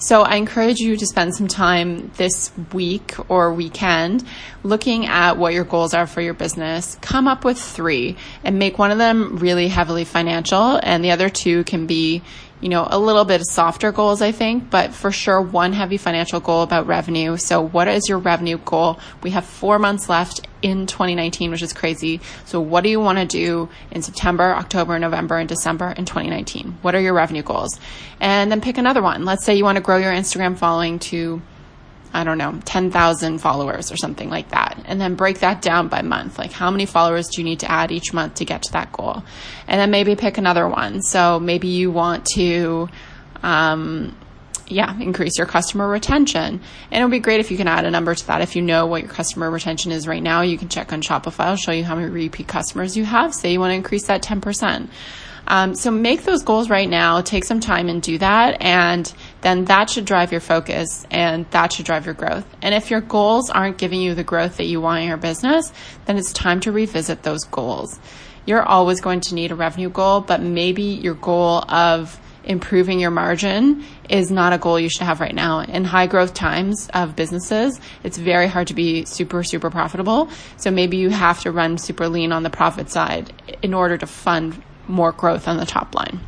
So 0.02 0.23
I 0.23 0.37
encourage 0.37 0.79
you 0.79 0.97
to 0.97 1.06
spend 1.06 1.35
some 1.35 1.47
time 1.47 2.11
this 2.17 2.50
week 2.73 3.14
or 3.29 3.52
weekend 3.52 4.25
looking 4.62 5.05
at 5.05 5.37
what 5.37 5.52
your 5.52 5.64
goals 5.64 5.93
are 5.93 6.06
for 6.06 6.23
your 6.23 6.32
business. 6.32 6.97
Come 7.02 7.29
up 7.29 7.44
with 7.44 7.61
three 7.61 8.17
and 8.43 8.58
make 8.58 8.79
one 8.79 8.93
of 8.93 8.97
them 8.97 9.37
really 9.37 9.69
heavily 9.69 10.06
financial 10.06 10.81
and 10.82 11.05
the 11.05 11.11
other 11.11 11.29
two 11.29 11.64
can 11.64 11.87
be, 11.87 12.23
you 12.62 12.70
know, 12.70 12.88
a 12.91 12.99
little 12.99 13.26
bit 13.26 13.43
of 13.43 13.47
softer 13.47 13.93
goals, 13.93 14.23
I 14.23 14.32
think, 14.32 14.70
but 14.70 14.94
for 14.94 15.12
sure 15.12 15.43
one 15.43 15.75
heavy 15.75 15.98
financial 15.98 16.41
goal 16.41 16.63
about 16.63 16.86
revenue. 16.86 17.36
So 17.36 17.60
what 17.60 17.86
is 17.86 18.08
your 18.08 18.20
revenue 18.20 18.56
goal? 18.56 18.98
We 19.22 19.32
have 19.32 19.44
four 19.44 19.79
months 19.79 20.08
left 20.08 20.41
in 20.62 20.86
2019, 20.86 21.50
which 21.50 21.62
is 21.62 21.72
crazy. 21.72 22.20
So 22.44 22.60
what 22.60 22.82
do 22.82 22.90
you 22.90 23.00
want 23.00 23.19
to 23.19 23.26
do 23.26 23.69
in 23.90 24.02
September, 24.02 24.55
October, 24.55 24.98
November, 24.98 25.38
and 25.38 25.48
December 25.48 25.90
in 25.90 26.05
2019? 26.05 26.79
What 26.82 26.94
are 26.94 27.00
your 27.00 27.14
revenue 27.14 27.43
goals? 27.43 27.79
And 28.20 28.50
then 28.50 28.60
pick 28.60 28.79
another 28.79 29.02
one. 29.02 29.24
Let's 29.24 29.44
say 29.44 29.55
you 29.55 29.64
want 29.64 29.76
to 29.76 29.82
grow 29.82 29.96
your 29.96 30.12
Instagram 30.12 30.56
following 30.56 30.98
to 31.00 31.43
I 32.12 32.24
don't 32.24 32.38
know, 32.38 32.58
10,000 32.64 33.38
followers 33.38 33.93
or 33.93 33.96
something 33.96 34.29
like 34.31 34.48
that. 34.50 34.82
And 34.86 35.00
then 35.00 35.14
break 35.14 35.40
that 35.40 35.62
down 35.62 35.88
by 35.88 36.02
month. 36.02 36.38
Like 36.38 36.50
how 36.52 36.70
many 36.70 36.86
followers 36.86 37.29
do 37.29 37.40
you 37.40 37.44
need 37.44 37.60
to 37.60 37.70
add 37.70 37.93
each 37.93 38.12
month 38.12 38.34
to 38.36 38.44
get 38.44 38.62
to 38.64 38.72
that 38.72 38.93
goal? 38.93 39.22
And 39.69 39.81
then 39.81 39.90
maybe 39.93 40.17
pick 40.17 40.36
another 40.36 40.69
one. 40.69 41.02
So 41.02 41.38
maybe 41.38 41.69
you 41.69 41.93
want 41.93 42.26
to, 42.34 42.88
um, 43.44 44.17
yeah, 44.70 44.98
increase 45.00 45.36
your 45.36 45.46
customer 45.46 45.89
retention. 45.89 46.60
And 46.91 47.00
it 47.00 47.05
would 47.05 47.10
be 47.10 47.19
great 47.19 47.41
if 47.41 47.50
you 47.50 47.56
can 47.56 47.69
add 47.69 47.84
a 47.84 47.91
number 47.91 48.15
to 48.15 48.27
that. 48.29 48.41
If 48.41 48.56
you 48.56 48.62
know 48.62 48.86
what 48.86 49.03
your 49.03 49.10
customer 49.10 49.50
retention 49.50 49.93
is 49.93 50.06
right 50.06 50.22
now, 50.22 50.43
you 50.43 50.56
can 50.56 50.69
check 50.69 50.93
on 50.93 51.03
Shopify. 51.03 51.46
I'll 51.46 51.56
show 51.56 51.72
you 51.72 51.84
how 51.84 51.96
many 51.96 52.08
repeat 52.08 52.48
customers 52.48 52.96
you 52.96 53.05
have. 53.05 53.34
Say 53.34 53.53
you 53.53 53.60
want 53.60 53.72
to 53.72 53.77
increase 53.77 54.06
that 54.06 54.22
10%. 54.22 54.89
Um, 55.46 55.74
so 55.74 55.91
make 55.91 56.22
those 56.22 56.44
goals 56.44 56.70
right 56.70 56.89
now, 56.89 57.20
take 57.22 57.44
some 57.44 57.58
time 57.58 57.89
and 57.89 58.00
do 58.00 58.19
that. 58.19 58.62
And 58.62 59.12
then 59.41 59.65
that 59.65 59.91
should 59.91 60.05
drive 60.05 60.31
your 60.31 60.41
focus 60.41 61.05
and 61.10 61.44
that 61.50 61.72
should 61.72 61.86
drive 61.86 62.06
your 62.06 62.15
growth. 62.15 62.46
And 62.62 62.72
if 62.72 62.91
your 62.91 63.00
goals 63.00 63.50
aren't 63.50 63.77
giving 63.77 64.00
you 64.00 64.15
the 64.15 64.22
growth 64.22 64.58
that 64.58 64.67
you 64.67 64.81
want 64.81 65.03
in 65.03 65.08
your 65.08 65.17
business, 65.17 65.72
then 66.05 66.19
it's 66.19 66.32
time 66.32 66.60
to 66.60 66.72
revisit 66.72 67.24
those 67.24 67.43
goals. 67.44 67.98
You're 68.46 68.62
always 68.62 69.00
going 69.00 69.20
to 69.22 69.34
need 69.34 69.50
a 69.50 69.56
revenue 69.56 69.91
goal, 69.91 70.20
but 70.20 70.41
maybe 70.41 70.82
your 70.82 71.15
goal 71.15 71.65
of 71.69 72.20
improving 72.44 73.01
your 73.01 73.11
margin 73.11 73.85
is 74.09 74.31
not 74.31 74.53
a 74.53 74.59
goal 74.59 74.79
you 74.79 74.89
should 74.89 75.03
have 75.03 75.20
right 75.20 75.35
now. 75.35 75.61
In 75.61 75.85
high 75.85 76.06
growth 76.06 76.35
times 76.35 76.89
of 76.94 77.17
businesses, 77.17 77.81
it's 78.03 78.19
very 78.19 78.47
hard 78.47 78.69
to 78.69 78.75
be 78.75 79.05
super, 79.05 79.43
super 79.43 79.70
profitable. 79.70 80.29
So 80.56 80.70
maybe 80.70 80.97
you 80.97 81.11
have 81.11 81.41
to 81.43 81.51
run 81.51 81.79
super 81.79 82.09
lean 82.09 82.32
on 82.32 82.43
the 82.43 82.51
profit 82.51 82.91
side 82.91 83.32
in 83.63 83.75
order 83.75 83.97
to 83.99 84.06
fund 84.06 84.63
more 84.89 85.13
growth 85.13 85.49
on 85.49 85.56
the 85.56 85.67
top 85.67 85.94
line. 85.94 86.20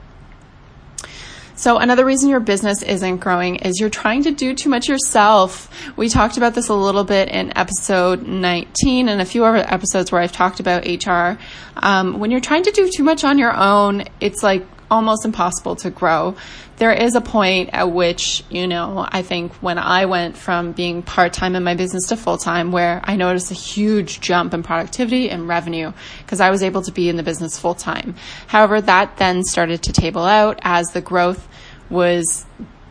So 1.54 1.78
another 1.78 2.04
reason 2.04 2.28
your 2.28 2.40
business 2.40 2.83
isn't 2.83 3.19
growing 3.19 3.57
is 3.57 3.78
you're 3.78 3.88
trying 3.88 4.25
to 4.25 4.33
do 4.33 4.52
too 4.52 4.69
much 4.69 4.88
yourself. 4.88 5.71
We 5.97 6.09
talked 6.09 6.37
about 6.37 6.54
this 6.54 6.69
a 6.69 6.75
little 6.75 7.04
bit 7.04 7.28
in 7.28 7.57
episode 7.57 8.26
19 8.26 9.09
and 9.09 9.21
a 9.21 9.25
few 9.25 9.45
other 9.45 9.59
episodes 9.59 10.11
where 10.11 10.21
I've 10.21 10.33
talked 10.33 10.59
about 10.59 10.87
HR. 10.87 11.38
Um, 11.76 12.19
when 12.19 12.33
you're 12.33 12.40
trying 12.40 12.64
to 12.64 12.73
do 12.73 12.90
too 12.90 13.04
much 13.04 13.23
on 13.23 13.38
your 13.38 13.54
own, 13.54 14.04
it's 14.21 14.42
like 14.42 14.66
almost 14.92 15.25
impossible 15.25 15.75
to 15.76 15.90
grow. 15.90 16.37
There 16.76 16.92
is 16.92 17.14
a 17.14 17.22
point 17.22 17.70
at 17.72 17.90
which, 17.90 18.44
you 18.50 18.66
know, 18.66 19.06
I 19.11 19.22
think 19.22 19.54
when 19.54 19.78
I 19.78 20.04
went 20.04 20.37
from 20.37 20.72
being 20.72 21.02
part 21.02 21.32
time 21.32 21.56
in 21.56 21.64
my 21.64 21.75
business 21.75 22.08
to 22.08 22.16
full 22.16 22.37
time, 22.37 22.72
where 22.72 23.00
I 23.02 23.16
noticed 23.16 23.50
a 23.50 23.54
huge 23.54 24.20
jump 24.20 24.52
in 24.52 24.62
productivity 24.62 25.30
and 25.30 25.49
revenue 25.49 25.92
because 26.18 26.40
I 26.40 26.50
was 26.50 26.62
able 26.62 26.82
to 26.82 26.92
be 26.92 27.08
in 27.08 27.16
the 27.16 27.22
business 27.22 27.58
full 27.58 27.75
time. 27.75 28.16
However, 28.49 28.82
that 28.82 29.16
then 29.16 29.42
started 29.44 29.82
to 29.84 29.92
table 29.92 30.25
out 30.25 30.58
as 30.62 30.88
the 30.88 31.00
growth 31.00 31.49
was 31.88 32.44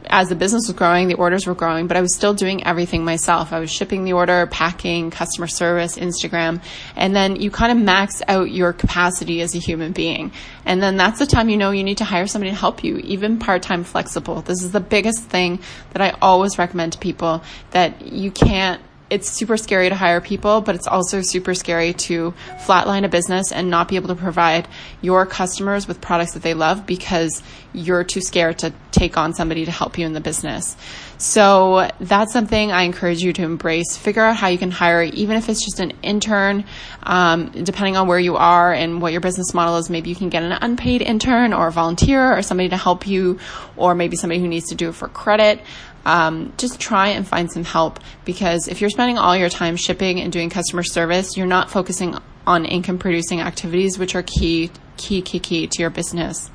as 0.07 0.29
the 0.29 0.35
business 0.35 0.67
was 0.67 0.75
growing, 0.75 1.07
the 1.07 1.15
orders 1.15 1.45
were 1.47 1.55
growing, 1.55 1.87
but 1.87 1.97
I 1.97 2.01
was 2.01 2.15
still 2.15 2.33
doing 2.33 2.65
everything 2.65 3.03
myself. 3.03 3.53
I 3.53 3.59
was 3.59 3.71
shipping 3.71 4.03
the 4.03 4.13
order, 4.13 4.47
packing, 4.47 5.11
customer 5.11 5.47
service, 5.47 5.97
Instagram, 5.97 6.61
and 6.95 7.15
then 7.15 7.35
you 7.35 7.51
kind 7.51 7.71
of 7.71 7.83
max 7.83 8.21
out 8.27 8.51
your 8.51 8.73
capacity 8.73 9.41
as 9.41 9.55
a 9.55 9.59
human 9.59 9.91
being. 9.91 10.31
And 10.65 10.81
then 10.81 10.97
that's 10.97 11.19
the 11.19 11.25
time 11.25 11.49
you 11.49 11.57
know 11.57 11.71
you 11.71 11.83
need 11.83 11.99
to 11.99 12.05
hire 12.05 12.27
somebody 12.27 12.51
to 12.51 12.57
help 12.57 12.83
you, 12.83 12.97
even 12.97 13.39
part-time 13.39 13.83
flexible. 13.83 14.41
This 14.41 14.63
is 14.63 14.71
the 14.71 14.79
biggest 14.79 15.23
thing 15.23 15.59
that 15.91 16.01
I 16.01 16.17
always 16.21 16.57
recommend 16.57 16.93
to 16.93 16.99
people 16.99 17.43
that 17.71 18.01
you 18.01 18.31
can't 18.31 18.81
it's 19.11 19.29
super 19.29 19.57
scary 19.57 19.89
to 19.89 19.95
hire 19.95 20.21
people, 20.21 20.61
but 20.61 20.73
it's 20.73 20.87
also 20.87 21.21
super 21.21 21.53
scary 21.53 21.91
to 21.93 22.33
flatline 22.65 23.03
a 23.03 23.09
business 23.09 23.51
and 23.51 23.69
not 23.69 23.89
be 23.89 23.97
able 23.97 24.07
to 24.07 24.15
provide 24.15 24.69
your 25.01 25.25
customers 25.25 25.85
with 25.85 25.99
products 25.99 26.33
that 26.33 26.41
they 26.41 26.53
love 26.53 26.85
because 26.85 27.43
you're 27.73 28.05
too 28.05 28.21
scared 28.21 28.59
to 28.59 28.73
take 28.91 29.17
on 29.17 29.33
somebody 29.33 29.65
to 29.65 29.71
help 29.71 29.97
you 29.97 30.05
in 30.05 30.13
the 30.13 30.21
business. 30.21 30.77
So 31.17 31.89
that's 31.99 32.31
something 32.31 32.71
I 32.71 32.83
encourage 32.83 33.21
you 33.21 33.33
to 33.33 33.43
embrace. 33.43 33.97
Figure 33.97 34.23
out 34.23 34.37
how 34.37 34.47
you 34.47 34.57
can 34.57 34.71
hire, 34.71 35.03
even 35.03 35.35
if 35.35 35.49
it's 35.49 35.63
just 35.63 35.79
an 35.81 35.91
intern, 36.01 36.63
um, 37.03 37.51
depending 37.51 37.97
on 37.97 38.07
where 38.07 38.17
you 38.17 38.37
are 38.37 38.73
and 38.73 39.01
what 39.01 39.11
your 39.11 39.21
business 39.21 39.53
model 39.53 39.77
is. 39.77 39.89
Maybe 39.89 40.09
you 40.09 40.15
can 40.15 40.29
get 40.29 40.41
an 40.41 40.53
unpaid 40.53 41.01
intern 41.01 41.53
or 41.53 41.67
a 41.67 41.71
volunteer 41.71 42.35
or 42.35 42.41
somebody 42.41 42.69
to 42.69 42.77
help 42.77 43.05
you, 43.05 43.39
or 43.75 43.93
maybe 43.93 44.15
somebody 44.15 44.39
who 44.39 44.47
needs 44.47 44.69
to 44.69 44.75
do 44.75 44.89
it 44.89 44.95
for 44.95 45.09
credit 45.09 45.61
um, 46.05 46.53
just 46.57 46.79
try 46.79 47.09
and 47.09 47.27
find 47.27 47.51
some 47.51 47.63
help 47.63 47.99
because 48.25 48.67
if 48.67 48.81
you're 48.81 48.89
spending 48.89 49.17
all 49.17 49.35
your 49.35 49.49
time 49.49 49.75
shipping 49.75 50.19
and 50.19 50.31
doing 50.31 50.49
customer 50.49 50.83
service, 50.83 51.37
you're 51.37 51.47
not 51.47 51.69
focusing 51.69 52.15
on 52.47 52.65
income 52.65 52.97
producing 52.97 53.39
activities, 53.41 53.99
which 53.99 54.15
are 54.15 54.23
key, 54.23 54.71
key, 54.97 55.21
key, 55.21 55.39
key 55.39 55.67
to 55.67 55.81
your 55.81 55.89
business. 55.89 56.49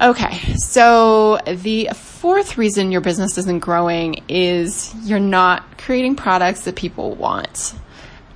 Okay, 0.00 0.54
so 0.56 1.38
the 1.46 1.90
fourth 1.94 2.58
reason 2.58 2.90
your 2.90 3.02
business 3.02 3.38
isn't 3.38 3.60
growing 3.60 4.24
is 4.28 4.92
you're 5.04 5.20
not 5.20 5.78
creating 5.78 6.16
products 6.16 6.62
that 6.62 6.76
people 6.76 7.14
want. 7.14 7.74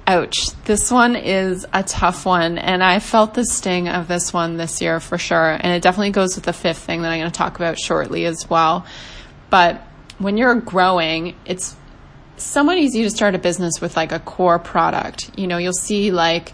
Ouch. 0.07 0.51
This 0.65 0.93
one 0.93 1.17
is 1.17 1.67
a 1.73 1.83
tough 1.83 2.25
one, 2.27 2.59
and 2.59 2.85
I 2.85 3.01
felt 3.01 3.35
the 3.35 3.45
sting 3.45 3.89
of 3.89 4.07
this 4.07 4.33
one 4.33 4.57
this 4.57 4.81
year 4.81 5.01
for 5.01 5.19
sure. 5.19 5.51
And 5.51 5.73
it 5.73 5.83
definitely 5.83 6.11
goes 6.11 6.37
with 6.37 6.45
the 6.45 6.53
fifth 6.53 6.79
thing 6.79 7.03
that 7.03 7.11
I'm 7.11 7.19
going 7.19 7.33
to 7.33 7.37
talk 7.37 7.57
about 7.57 7.77
shortly 7.77 8.27
as 8.27 8.49
well. 8.49 8.87
But 9.51 9.83
when 10.19 10.37
you're 10.37 10.55
growing, 10.55 11.37
it's 11.45 11.77
somewhat 12.37 12.79
easy 12.79 13.03
to 13.03 13.11
start 13.11 13.35
a 13.35 13.39
business 13.39 13.81
with 13.81 13.97
like 13.97 14.13
a 14.13 14.21
core 14.21 14.59
product. 14.59 15.31
You 15.39 15.47
know, 15.47 15.59
you'll 15.59 15.73
see 15.73 16.11
like 16.11 16.53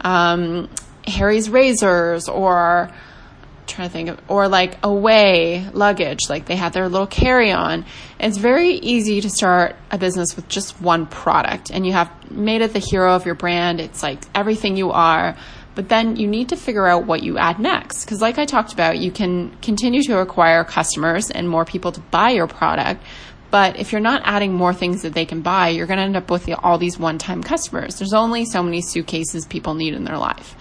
um, 0.00 0.68
Harry's 1.06 1.50
razors 1.50 2.28
or 2.28 2.88
I'm 2.90 3.66
trying 3.66 3.88
to 3.88 3.92
think 3.92 4.08
of 4.10 4.20
or 4.28 4.48
like 4.48 4.78
away 4.82 5.66
luggage. 5.72 6.28
Like 6.28 6.46
they 6.46 6.56
had 6.56 6.72
their 6.72 6.88
little 6.88 7.06
carry-on. 7.06 7.84
It's 8.20 8.36
very 8.36 8.70
easy 8.70 9.20
to 9.20 9.30
start 9.30 9.76
a 9.90 9.98
business 9.98 10.36
with 10.36 10.48
just 10.48 10.80
one 10.80 11.06
product. 11.06 11.70
And 11.70 11.86
you 11.86 11.92
have 11.92 12.30
made 12.30 12.62
it 12.62 12.72
the 12.72 12.78
hero 12.78 13.14
of 13.14 13.26
your 13.26 13.34
brand. 13.34 13.80
It's 13.80 14.02
like 14.02 14.20
everything 14.34 14.76
you 14.76 14.90
are 14.92 15.36
but 15.74 15.88
then 15.88 16.16
you 16.16 16.26
need 16.26 16.48
to 16.50 16.56
figure 16.56 16.86
out 16.86 17.06
what 17.06 17.22
you 17.22 17.38
add 17.38 17.58
next. 17.58 18.04
Because, 18.04 18.20
like 18.20 18.38
I 18.38 18.44
talked 18.44 18.72
about, 18.72 18.98
you 18.98 19.10
can 19.10 19.56
continue 19.62 20.02
to 20.04 20.18
acquire 20.18 20.64
customers 20.64 21.30
and 21.30 21.48
more 21.48 21.64
people 21.64 21.92
to 21.92 22.00
buy 22.00 22.30
your 22.30 22.46
product. 22.46 23.02
But 23.50 23.78
if 23.78 23.92
you're 23.92 24.00
not 24.00 24.22
adding 24.24 24.52
more 24.52 24.74
things 24.74 25.02
that 25.02 25.14
they 25.14 25.24
can 25.24 25.40
buy, 25.40 25.68
you're 25.68 25.86
going 25.86 25.98
to 25.98 26.04
end 26.04 26.16
up 26.16 26.30
with 26.30 26.48
all 26.62 26.78
these 26.78 26.98
one 26.98 27.18
time 27.18 27.42
customers. 27.42 27.98
There's 27.98 28.12
only 28.12 28.44
so 28.46 28.62
many 28.62 28.80
suitcases 28.80 29.46
people 29.46 29.74
need 29.74 29.94
in 29.94 30.04
their 30.04 30.18
life. 30.18 30.56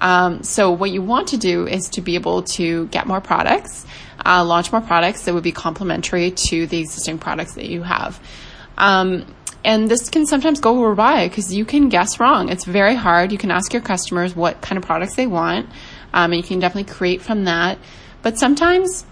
Um, 0.00 0.42
so, 0.42 0.70
what 0.70 0.90
you 0.90 1.02
want 1.02 1.28
to 1.28 1.38
do 1.38 1.66
is 1.66 1.88
to 1.90 2.00
be 2.00 2.14
able 2.14 2.42
to 2.42 2.86
get 2.88 3.06
more 3.06 3.20
products, 3.20 3.86
uh, 4.24 4.44
launch 4.44 4.72
more 4.72 4.80
products 4.80 5.22
that 5.22 5.34
would 5.34 5.44
be 5.44 5.52
complementary 5.52 6.30
to 6.30 6.66
the 6.66 6.80
existing 6.80 7.18
products 7.18 7.54
that 7.54 7.66
you 7.66 7.82
have. 7.82 8.20
Um, 8.76 9.26
and 9.64 9.88
this 9.88 10.10
can 10.10 10.26
sometimes 10.26 10.60
go 10.60 10.82
awry 10.82 11.28
because 11.28 11.54
you 11.54 11.64
can 11.64 11.88
guess 11.88 12.20
wrong. 12.20 12.50
It's 12.50 12.64
very 12.64 12.94
hard. 12.94 13.32
You 13.32 13.38
can 13.38 13.50
ask 13.50 13.72
your 13.72 13.82
customers 13.82 14.36
what 14.36 14.60
kind 14.60 14.76
of 14.76 14.84
products 14.84 15.14
they 15.14 15.26
want, 15.26 15.66
um, 16.12 16.32
and 16.32 16.36
you 16.36 16.42
can 16.42 16.58
definitely 16.58 16.92
create 16.92 17.22
from 17.22 17.44
that. 17.44 17.78
But 18.22 18.38
sometimes 18.38 19.06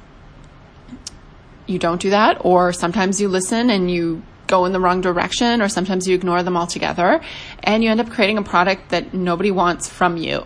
you 1.66 1.78
don't 1.78 2.00
do 2.00 2.10
that, 2.10 2.38
or 2.44 2.72
sometimes 2.72 3.20
you 3.20 3.28
listen 3.28 3.70
and 3.70 3.90
you 3.90 4.22
go 4.46 4.66
in 4.66 4.72
the 4.72 4.80
wrong 4.80 5.00
direction, 5.00 5.62
or 5.62 5.68
sometimes 5.68 6.06
you 6.06 6.14
ignore 6.14 6.42
them 6.42 6.56
altogether, 6.56 7.22
and 7.62 7.82
you 7.82 7.90
end 7.90 8.00
up 8.00 8.10
creating 8.10 8.36
a 8.36 8.42
product 8.42 8.90
that 8.90 9.14
nobody 9.14 9.50
wants 9.50 9.88
from 9.88 10.18
you. 10.18 10.44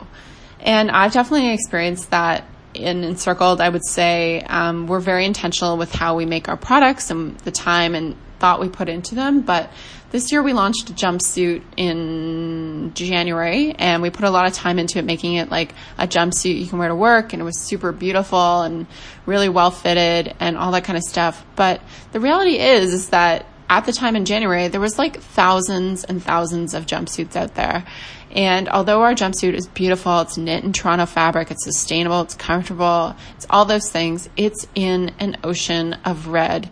And 0.61 0.91
I've 0.91 1.13
definitely 1.13 1.53
experienced 1.53 2.11
that 2.11 2.45
in 2.75 3.03
Encircled. 3.03 3.61
I 3.61 3.69
would 3.69 3.85
say 3.85 4.43
um, 4.43 4.87
we're 4.87 5.01
very 5.01 5.25
intentional 5.25 5.77
with 5.77 5.93
how 5.93 6.15
we 6.15 6.27
make 6.27 6.49
our 6.49 6.57
products 6.57 7.11
and 7.11 7.37
the 7.41 7.51
time 7.51 7.95
and 7.95 8.17
thought 8.47 8.61
we 8.61 8.69
put 8.69 8.89
into 8.89 9.17
them, 9.17 9.41
but 9.41 9.73
this 10.13 10.31
year 10.31 10.41
we 10.41 10.53
launched 10.53 10.89
a 10.89 10.93
jumpsuit 10.93 11.63
in 11.77 12.93
January 12.95 13.75
and 13.77 14.03
we 14.03 14.09
put 14.09 14.25
a 14.25 14.31
lot 14.31 14.47
of 14.47 14.53
time 14.53 14.79
into 14.79 15.01
it, 15.01 15.05
making 15.05 15.35
it 15.35 15.51
like 15.51 15.75
a 15.99 16.07
jumpsuit 16.07 16.57
you 16.57 16.69
can 16.69 16.79
wear 16.79 16.87
to 16.87 16.95
work 16.95 17.33
and 17.33 17.43
it 17.43 17.45
was 17.45 17.59
super 17.59 17.91
beautiful 17.91 18.63
and 18.63 18.87
really 19.27 19.49
well 19.49 19.73
fitted 19.73 20.33
and 20.39 20.57
all 20.57 20.71
that 20.71 20.85
kind 20.85 20.97
of 20.97 21.03
stuff. 21.03 21.45
But 21.57 21.81
the 22.13 22.21
reality 22.21 22.57
is, 22.57 22.93
is 22.93 23.09
that 23.09 23.47
at 23.69 23.85
the 23.85 23.93
time 23.93 24.15
in 24.15 24.27
January, 24.27 24.69
there 24.69 24.81
was 24.81 24.97
like 24.97 25.19
thousands 25.21 26.05
and 26.05 26.23
thousands 26.23 26.73
of 26.73 26.87
jumpsuits 26.87 27.35
out 27.35 27.57
there. 27.57 27.85
And 28.31 28.69
although 28.69 29.03
our 29.03 29.15
jumpsuit 29.15 29.55
is 29.55 29.67
beautiful, 29.67 30.21
it's 30.21 30.37
knit 30.37 30.63
in 30.63 30.73
Toronto 30.73 31.07
fabric, 31.07 31.51
it's 31.51 31.65
sustainable, 31.65 32.21
it's 32.21 32.35
comfortable, 32.37 33.17
it's 33.35 33.47
all 33.51 33.65
those 33.65 33.91
things, 33.91 34.29
it's 34.37 34.69
in 34.77 35.11
an 35.19 35.39
ocean 35.43 35.95
of 36.05 36.29
red 36.29 36.71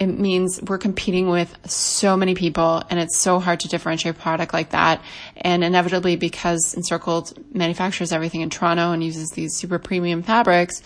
it 0.00 0.06
means 0.06 0.60
we're 0.62 0.78
competing 0.78 1.28
with 1.28 1.54
so 1.70 2.16
many 2.16 2.34
people 2.34 2.82
and 2.88 2.98
it's 2.98 3.18
so 3.18 3.38
hard 3.38 3.60
to 3.60 3.68
differentiate 3.68 4.16
a 4.16 4.18
product 4.18 4.54
like 4.54 4.70
that. 4.70 5.02
And 5.36 5.62
inevitably 5.62 6.16
because 6.16 6.72
Encircled 6.74 7.34
manufactures 7.54 8.10
everything 8.10 8.40
in 8.40 8.48
Toronto 8.48 8.92
and 8.92 9.04
uses 9.04 9.28
these 9.30 9.54
super 9.54 9.78
premium 9.78 10.22
fabrics, 10.22 10.82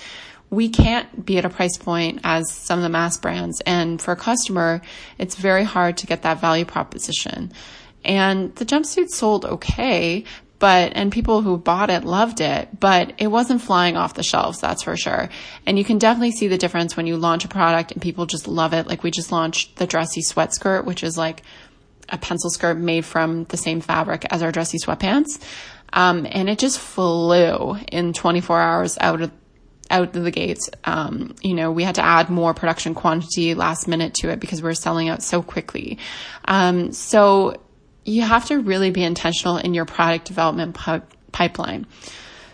we 0.51 0.69
can't 0.69 1.25
be 1.25 1.39
at 1.39 1.45
a 1.45 1.49
price 1.49 1.79
point 1.79 2.21
as 2.25 2.51
some 2.51 2.81
of 2.81 2.83
the 2.83 2.89
mass 2.89 3.17
brands. 3.17 3.61
And 3.65 4.03
for 4.03 4.11
a 4.11 4.17
customer, 4.17 4.83
it's 5.17 5.37
very 5.37 5.63
hard 5.63 5.97
to 5.99 6.07
get 6.09 6.23
that 6.23 6.41
value 6.41 6.65
proposition. 6.65 7.53
And 8.05 8.55
the 8.57 8.67
jumpsuit 8.67 9.11
sold 9.11 9.45
okay, 9.45 10.25
but 10.65 10.93
and 10.95 11.13
people 11.13 11.43
who 11.43 11.59
bought 11.59 11.91
it 11.91 12.05
loved 12.05 12.41
it, 12.41 12.81
but 12.81 13.13
it 13.19 13.27
wasn't 13.27 13.61
flying 13.61 13.99
off 13.99 14.15
the 14.15 14.23
shelves, 14.23 14.63
that's 14.63 14.85
for 14.85 14.97
sure. 14.97 15.29
And 15.67 15.77
you 15.77 15.85
can 15.85 15.99
definitely 15.99 16.31
see 16.31 16.49
the 16.49 16.57
difference 16.57 16.97
when 16.97 17.07
you 17.07 17.19
launch 17.19 17.45
a 17.45 17.49
product 17.49 17.93
and 17.93 18.01
people 18.01 18.25
just 18.25 18.49
love 18.49 18.73
it. 18.73 18.87
Like 18.87 19.03
we 19.03 19.11
just 19.11 19.31
launched 19.31 19.77
the 19.77 19.87
dressy 19.87 20.23
sweat 20.23 20.55
skirt, 20.55 20.87
which 20.87 21.03
is 21.03 21.19
like 21.19 21.43
a 22.09 22.17
pencil 22.17 22.49
skirt 22.49 22.79
made 22.79 23.05
from 23.05 23.45
the 23.45 23.59
same 23.59 23.83
fabric 23.83 24.25
as 24.31 24.43
our 24.43 24.51
dressy 24.51 24.79
sweatpants. 24.79 25.39
Um, 25.93 26.27
and 26.31 26.49
it 26.49 26.59
just 26.59 26.79
flew 26.79 27.77
in 27.93 28.15
24 28.15 28.59
hours 28.59 28.97
out 29.03 29.21
of 29.21 29.31
out 29.91 30.17
of 30.17 30.25
the 30.25 30.31
gates. 30.31 30.71
Um, 30.85 31.35
you 31.43 31.53
know, 31.53 31.73
we 31.73 31.85
had 31.85 31.97
to 31.97 32.03
add 32.03 32.31
more 32.31 32.55
production 32.55 32.95
quantity 32.95 33.55
last 33.55 33.87
minute 33.87 34.15
to 34.15 34.31
it 34.31 34.41
because 34.41 34.63
we 34.63 34.69
were 34.69 34.75
selling 34.75 35.11
out 35.11 35.23
so 35.23 35.43
quickly. 35.43 35.99
Um, 36.47 36.93
so 36.93 37.61
you 38.05 38.23
have 38.23 38.47
to 38.47 38.61
really 38.61 38.91
be 38.91 39.03
intentional 39.03 39.57
in 39.57 39.75
your 39.75 39.85
product 39.85 40.27
development 40.27 40.75
pi- 40.75 41.03
pipeline. 41.33 41.87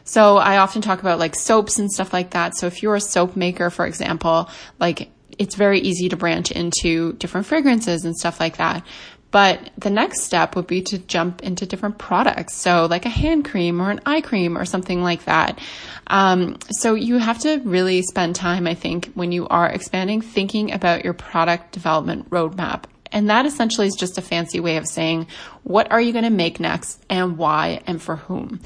So 0.04 0.38
I 0.38 0.58
often 0.58 0.82
talk 0.82 1.00
about 1.00 1.18
like 1.18 1.36
soaps 1.36 1.78
and 1.78 1.90
stuff 1.90 2.12
like 2.12 2.30
that. 2.30 2.56
So 2.56 2.66
if 2.66 2.82
you're 2.82 2.96
a 2.96 3.00
soap 3.00 3.36
maker, 3.36 3.70
for 3.70 3.86
example, 3.86 4.48
like 4.78 5.10
it's 5.38 5.54
very 5.54 5.80
easy 5.80 6.08
to 6.08 6.16
branch 6.16 6.50
into 6.50 7.12
different 7.14 7.46
fragrances 7.46 8.04
and 8.04 8.16
stuff 8.16 8.40
like 8.40 8.56
that. 8.56 8.84
But 9.30 9.70
the 9.78 9.90
next 9.90 10.22
step 10.22 10.56
would 10.56 10.66
be 10.66 10.82
to 10.82 10.98
jump 10.98 11.42
into 11.42 11.64
different 11.64 11.98
products. 11.98 12.56
So 12.56 12.86
like 12.86 13.06
a 13.06 13.10
hand 13.10 13.44
cream 13.44 13.80
or 13.80 13.90
an 13.90 14.00
eye 14.04 14.20
cream 14.20 14.58
or 14.58 14.64
something 14.64 15.02
like 15.02 15.26
that. 15.26 15.60
Um, 16.08 16.58
so 16.70 16.94
you 16.94 17.18
have 17.18 17.38
to 17.40 17.58
really 17.58 18.02
spend 18.02 18.34
time, 18.34 18.66
I 18.66 18.74
think, 18.74 19.12
when 19.14 19.30
you 19.30 19.46
are 19.46 19.68
expanding, 19.68 20.20
thinking 20.20 20.72
about 20.72 21.04
your 21.04 21.14
product 21.14 21.70
development 21.70 22.30
roadmap 22.30 22.84
and 23.12 23.30
that 23.30 23.46
essentially 23.46 23.86
is 23.86 23.94
just 23.94 24.18
a 24.18 24.22
fancy 24.22 24.60
way 24.60 24.76
of 24.76 24.86
saying, 24.86 25.26
what 25.62 25.90
are 25.90 26.00
you 26.00 26.12
going 26.12 26.24
to 26.24 26.30
make 26.30 26.60
next 26.60 27.02
and 27.08 27.36
why 27.36 27.82
and 27.86 28.00
for 28.00 28.16
whom? 28.16 28.60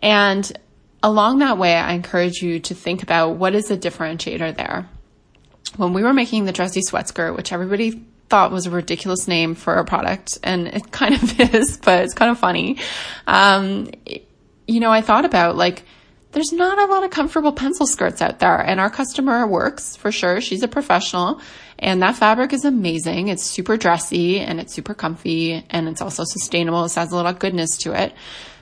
And 0.00 0.50
along 1.02 1.40
that 1.40 1.58
way, 1.58 1.74
I 1.74 1.92
encourage 1.92 2.42
you 2.42 2.60
to 2.60 2.74
think 2.74 3.02
about 3.02 3.36
what 3.36 3.54
is 3.54 3.66
the 3.66 3.76
differentiator 3.76 4.56
there. 4.56 4.88
When 5.76 5.92
we 5.92 6.02
were 6.02 6.12
making 6.12 6.44
the 6.44 6.52
dressy 6.52 6.82
sweat 6.82 7.08
skirt, 7.08 7.36
which 7.36 7.52
everybody 7.52 8.04
thought 8.28 8.52
was 8.52 8.66
a 8.66 8.70
ridiculous 8.70 9.26
name 9.26 9.54
for 9.54 9.74
a 9.74 9.84
product, 9.84 10.38
and 10.42 10.68
it 10.68 10.90
kind 10.90 11.14
of 11.14 11.40
is, 11.40 11.78
but 11.78 12.04
it's 12.04 12.14
kind 12.14 12.30
of 12.30 12.38
funny. 12.38 12.78
Um, 13.26 13.90
you 14.66 14.80
know, 14.80 14.90
I 14.90 15.00
thought 15.00 15.24
about 15.24 15.56
like, 15.56 15.84
there's 16.32 16.52
not 16.52 16.78
a 16.78 16.92
lot 16.92 17.04
of 17.04 17.10
comfortable 17.10 17.52
pencil 17.52 17.86
skirts 17.86 18.20
out 18.20 18.38
there. 18.38 18.58
And 18.58 18.80
our 18.80 18.90
customer 18.90 19.46
works 19.46 19.96
for 19.96 20.10
sure. 20.10 20.40
She's 20.40 20.62
a 20.62 20.68
professional 20.68 21.40
and 21.78 22.02
that 22.02 22.16
fabric 22.16 22.52
is 22.52 22.64
amazing. 22.64 23.28
It's 23.28 23.42
super 23.42 23.76
dressy 23.76 24.40
and 24.40 24.60
it's 24.60 24.72
super 24.72 24.94
comfy 24.94 25.64
and 25.68 25.88
it's 25.88 26.00
also 26.00 26.24
sustainable. 26.24 26.84
It 26.84 26.94
has 26.94 27.12
a 27.12 27.16
lot 27.16 27.26
of 27.26 27.38
goodness 27.38 27.76
to 27.78 27.92
it. 27.92 28.14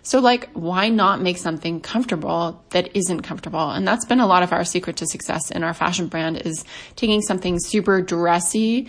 So 0.03 0.19
like, 0.19 0.49
why 0.55 0.89
not 0.89 1.21
make 1.21 1.37
something 1.37 1.81
comfortable 1.81 2.65
that 2.71 2.97
isn't 2.97 3.21
comfortable? 3.21 3.71
And 3.71 3.87
that's 3.87 4.07
been 4.07 4.21
a 4.21 4.27
lot 4.27 4.43
of 4.43 4.53
our 4.53 4.65
secret 4.65 4.97
to 4.97 5.07
success 5.07 5.51
in 5.51 5.63
our 5.63 5.75
fashion 5.75 6.09
brand 6.09 6.39
is 6.39 6.65
taking 6.97 7.21
something 7.21 7.59
super 7.61 8.01
dressy, 8.01 8.89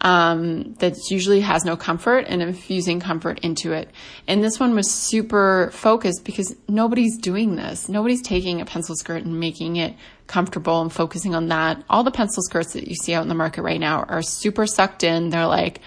um, 0.00 0.74
that 0.74 0.96
usually 1.10 1.40
has 1.40 1.64
no 1.64 1.76
comfort 1.76 2.24
and 2.28 2.42
infusing 2.42 2.98
comfort 2.98 3.38
into 3.40 3.72
it. 3.72 3.88
And 4.26 4.42
this 4.42 4.58
one 4.58 4.74
was 4.74 4.90
super 4.90 5.70
focused 5.72 6.24
because 6.24 6.56
nobody's 6.68 7.16
doing 7.18 7.54
this. 7.54 7.88
Nobody's 7.88 8.22
taking 8.22 8.60
a 8.60 8.64
pencil 8.64 8.96
skirt 8.96 9.24
and 9.24 9.38
making 9.38 9.76
it 9.76 9.94
comfortable 10.26 10.80
and 10.80 10.92
focusing 10.92 11.34
on 11.34 11.48
that. 11.48 11.82
All 11.88 12.02
the 12.02 12.10
pencil 12.10 12.42
skirts 12.42 12.72
that 12.72 12.88
you 12.88 12.96
see 12.96 13.14
out 13.14 13.22
in 13.22 13.28
the 13.28 13.34
market 13.34 13.62
right 13.62 13.78
now 13.78 14.02
are 14.02 14.22
super 14.22 14.66
sucked 14.66 15.04
in. 15.04 15.28
They're 15.28 15.46
like, 15.46 15.80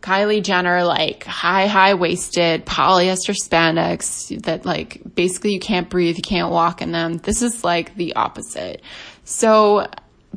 Kylie 0.00 0.42
Jenner, 0.42 0.84
like 0.84 1.24
high, 1.24 1.66
high 1.66 1.94
waisted 1.94 2.66
polyester 2.66 3.34
spandex 3.34 4.42
that 4.42 4.66
like 4.66 5.00
basically 5.14 5.52
you 5.52 5.60
can't 5.60 5.88
breathe, 5.88 6.16
you 6.16 6.22
can't 6.22 6.52
walk 6.52 6.82
in 6.82 6.92
them. 6.92 7.16
This 7.16 7.40
is 7.40 7.64
like 7.64 7.94
the 7.96 8.14
opposite. 8.14 8.82
So 9.24 9.86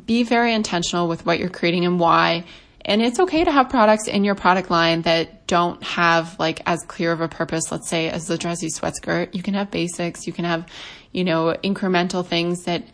be 0.06 0.22
very 0.22 0.54
intentional 0.54 1.06
with 1.06 1.26
what 1.26 1.38
you're 1.38 1.50
creating 1.50 1.84
and 1.84 2.00
why. 2.00 2.44
And 2.88 3.02
it's 3.02 3.20
okay 3.20 3.44
to 3.44 3.52
have 3.52 3.68
products 3.68 4.08
in 4.08 4.24
your 4.24 4.34
product 4.34 4.70
line 4.70 5.02
that 5.02 5.46
don't 5.46 5.82
have 5.82 6.38
like 6.38 6.62
as 6.64 6.82
clear 6.88 7.12
of 7.12 7.20
a 7.20 7.28
purpose, 7.28 7.70
let's 7.70 7.86
say, 7.86 8.08
as 8.08 8.26
the 8.26 8.38
dressy 8.38 8.70
sweat 8.70 8.96
skirt. 8.96 9.34
You 9.34 9.42
can 9.42 9.52
have 9.52 9.70
basics, 9.70 10.26
you 10.26 10.32
can 10.32 10.46
have, 10.46 10.66
you 11.12 11.22
know, 11.22 11.54
incremental 11.62 12.26
things 12.26 12.64
that 12.64 12.84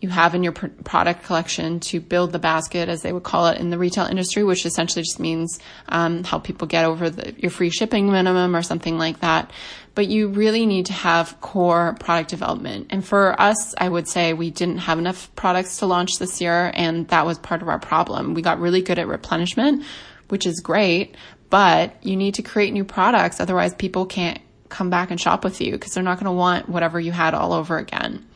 you 0.00 0.10
have 0.10 0.36
in 0.36 0.44
your 0.44 0.52
pr- 0.52 0.68
product 0.84 1.24
collection 1.24 1.80
to 1.80 2.00
build 2.00 2.30
the 2.30 2.38
basket, 2.38 2.88
as 2.88 3.02
they 3.02 3.12
would 3.12 3.24
call 3.24 3.48
it 3.48 3.58
in 3.58 3.70
the 3.70 3.78
retail 3.78 4.04
industry, 4.04 4.44
which 4.44 4.64
essentially 4.64 5.02
just 5.02 5.18
means 5.18 5.58
um, 5.88 6.22
help 6.22 6.44
people 6.44 6.68
get 6.68 6.84
over 6.84 7.10
the, 7.10 7.34
your 7.36 7.50
free 7.50 7.70
shipping 7.70 8.12
minimum 8.12 8.54
or 8.54 8.62
something 8.62 8.96
like 8.96 9.20
that. 9.20 9.50
But 9.94 10.08
you 10.08 10.28
really 10.28 10.64
need 10.64 10.86
to 10.86 10.92
have 10.94 11.38
core 11.40 11.96
product 12.00 12.30
development. 12.30 12.86
And 12.90 13.04
for 13.04 13.38
us, 13.40 13.74
I 13.76 13.88
would 13.88 14.08
say 14.08 14.32
we 14.32 14.50
didn't 14.50 14.78
have 14.78 14.98
enough 14.98 15.34
products 15.36 15.78
to 15.78 15.86
launch 15.86 16.18
this 16.18 16.40
year, 16.40 16.70
and 16.74 17.06
that 17.08 17.26
was 17.26 17.38
part 17.38 17.60
of 17.60 17.68
our 17.68 17.78
problem. 17.78 18.34
We 18.34 18.40
got 18.40 18.58
really 18.58 18.80
good 18.80 18.98
at 18.98 19.06
replenishment, 19.06 19.84
which 20.28 20.46
is 20.46 20.60
great, 20.60 21.14
but 21.50 21.94
you 22.02 22.16
need 22.16 22.36
to 22.36 22.42
create 22.42 22.72
new 22.72 22.84
products, 22.84 23.38
otherwise 23.38 23.74
people 23.74 24.06
can't 24.06 24.40
come 24.70 24.88
back 24.88 25.10
and 25.10 25.20
shop 25.20 25.44
with 25.44 25.60
you 25.60 25.72
because 25.72 25.92
they're 25.92 26.02
not 26.02 26.16
going 26.16 26.24
to 26.24 26.32
want 26.32 26.68
whatever 26.68 26.98
you 26.98 27.12
had 27.12 27.34
all 27.34 27.52
over 27.52 27.76
again. 27.76 28.26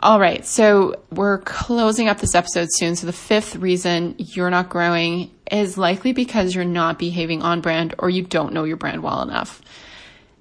All 0.00 0.18
right. 0.18 0.46
So 0.46 1.02
we're 1.10 1.38
closing 1.38 2.08
up 2.08 2.18
this 2.18 2.34
episode 2.34 2.68
soon. 2.70 2.96
So 2.96 3.06
the 3.06 3.12
fifth 3.12 3.56
reason 3.56 4.14
you're 4.16 4.48
not 4.48 4.68
growing 4.68 5.32
is 5.50 5.76
likely 5.76 6.12
because 6.12 6.54
you're 6.54 6.64
not 6.64 6.98
behaving 6.98 7.42
on 7.42 7.60
brand 7.60 7.94
or 7.98 8.08
you 8.08 8.22
don't 8.22 8.52
know 8.52 8.64
your 8.64 8.76
brand 8.76 9.02
well 9.02 9.22
enough. 9.22 9.60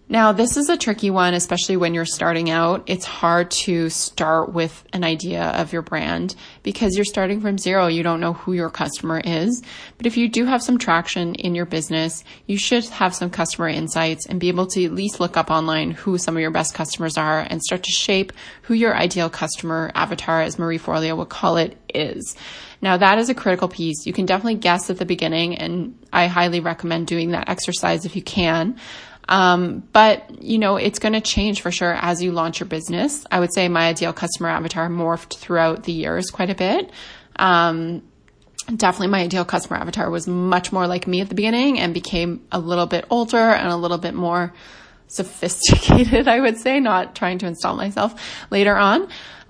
Now, 0.10 0.32
this 0.32 0.56
is 0.56 0.70
a 0.70 0.78
tricky 0.78 1.10
one, 1.10 1.34
especially 1.34 1.76
when 1.76 1.94
you're 1.94 2.06
starting 2.06 2.50
out. 2.50 2.84
It's 2.86 3.04
hard 3.04 3.52
to 3.66 3.90
start 3.90 4.54
with 4.54 4.86
an 4.94 5.04
idea 5.04 5.44
of 5.44 5.74
your 5.74 5.82
brand 5.82 6.34
because 6.64 6.96
you're 6.96 7.04
starting 7.04 7.42
from 7.42 7.58
zero. 7.58 7.88
You 7.88 8.04
don't 8.04 8.22
know 8.22 8.32
who 8.32 8.54
your 8.54 8.70
customer 8.70 9.20
is. 9.20 9.62
But 9.98 10.06
if 10.06 10.16
you 10.16 10.30
do 10.30 10.46
have 10.46 10.64
some 10.64 10.78
traction 10.78 11.36
in 11.36 11.56
your 11.56 11.66
business, 11.66 12.24
you 12.46 12.58
should 12.58 12.86
have 12.86 13.14
some 13.14 13.30
customer 13.30 13.68
insights 13.68 14.26
and 14.26 14.40
be 14.40 14.48
able 14.48 14.68
to 14.68 14.86
at 14.86 14.94
least 14.94 15.20
look 15.20 15.36
up 15.36 15.52
online 15.52 15.92
who 15.92 16.18
some 16.18 16.38
of 16.38 16.42
your 16.42 16.52
best 16.52 16.74
customers 16.74 17.18
are 17.18 17.42
and 17.42 17.62
start 17.62 17.84
to 17.84 17.92
shape 17.92 18.32
who 18.62 18.76
your 18.76 18.96
ideal 18.96 19.30
customer 19.30 19.92
avatar, 19.94 20.42
as 20.42 20.58
Marie 20.58 20.80
Forleo 20.80 21.18
would 21.18 21.28
call 21.28 21.58
it, 21.58 21.78
is. 21.94 22.34
Now 22.82 22.96
that 22.96 23.18
is 23.18 23.30
a 23.30 23.36
critical 23.36 23.68
piece. 23.68 24.06
You 24.06 24.14
can 24.14 24.26
definitely 24.26 24.56
guess 24.56 24.90
at 24.90 25.00
the 25.00 25.06
beginning 25.06 25.58
and 25.58 25.98
I 26.14 26.28
highly 26.28 26.62
recommend 26.62 27.08
doing 27.08 27.32
that 27.32 27.50
exercise 27.50 28.06
if 28.06 28.16
you 28.16 28.22
can. 28.22 28.78
Um, 29.30 29.84
but 29.92 30.42
you 30.42 30.58
know, 30.58 30.78
it's 30.78 31.00
going 31.00 31.14
to 31.14 31.22
change 31.22 31.62
for 31.62 31.72
sure 31.72 31.94
as 31.94 32.24
you 32.24 32.32
launch 32.32 32.60
your 32.60 32.68
business. 32.68 33.26
I 33.30 33.40
would 33.40 33.54
say 33.54 33.68
my 33.68 33.88
ideal 33.88 34.14
customer 34.14 34.50
avatar 34.50 34.90
morphed 34.90 35.38
throughout 35.38 35.84
the 35.84 35.92
years 35.92 36.30
quite 36.30 36.50
a 36.50 36.56
bit. 36.56 36.92
Um, 37.36 38.04
definitely 38.76 39.08
my 39.08 39.22
ideal 39.22 39.46
customer 39.46 39.78
avatar 39.78 40.10
was 40.10 40.28
much 40.28 40.72
more 40.72 40.88
like 40.88 41.08
me 41.08 41.22
at 41.22 41.30
the 41.30 41.36
beginning 41.36 41.80
and 41.80 41.94
became 41.94 42.46
a 42.52 42.60
little 42.60 42.86
bit 42.86 43.06
older 43.10 43.38
and 43.38 43.70
a 43.70 43.78
little 43.78 43.98
bit 43.98 44.14
more 44.14 44.54
sophisticated, 45.08 46.28
I 46.28 46.40
would 46.40 46.58
say, 46.58 46.80
not 46.80 47.16
trying 47.16 47.40
to 47.40 47.48
install 47.48 47.76
myself 47.76 48.46
later 48.52 48.76
on. 48.76 49.08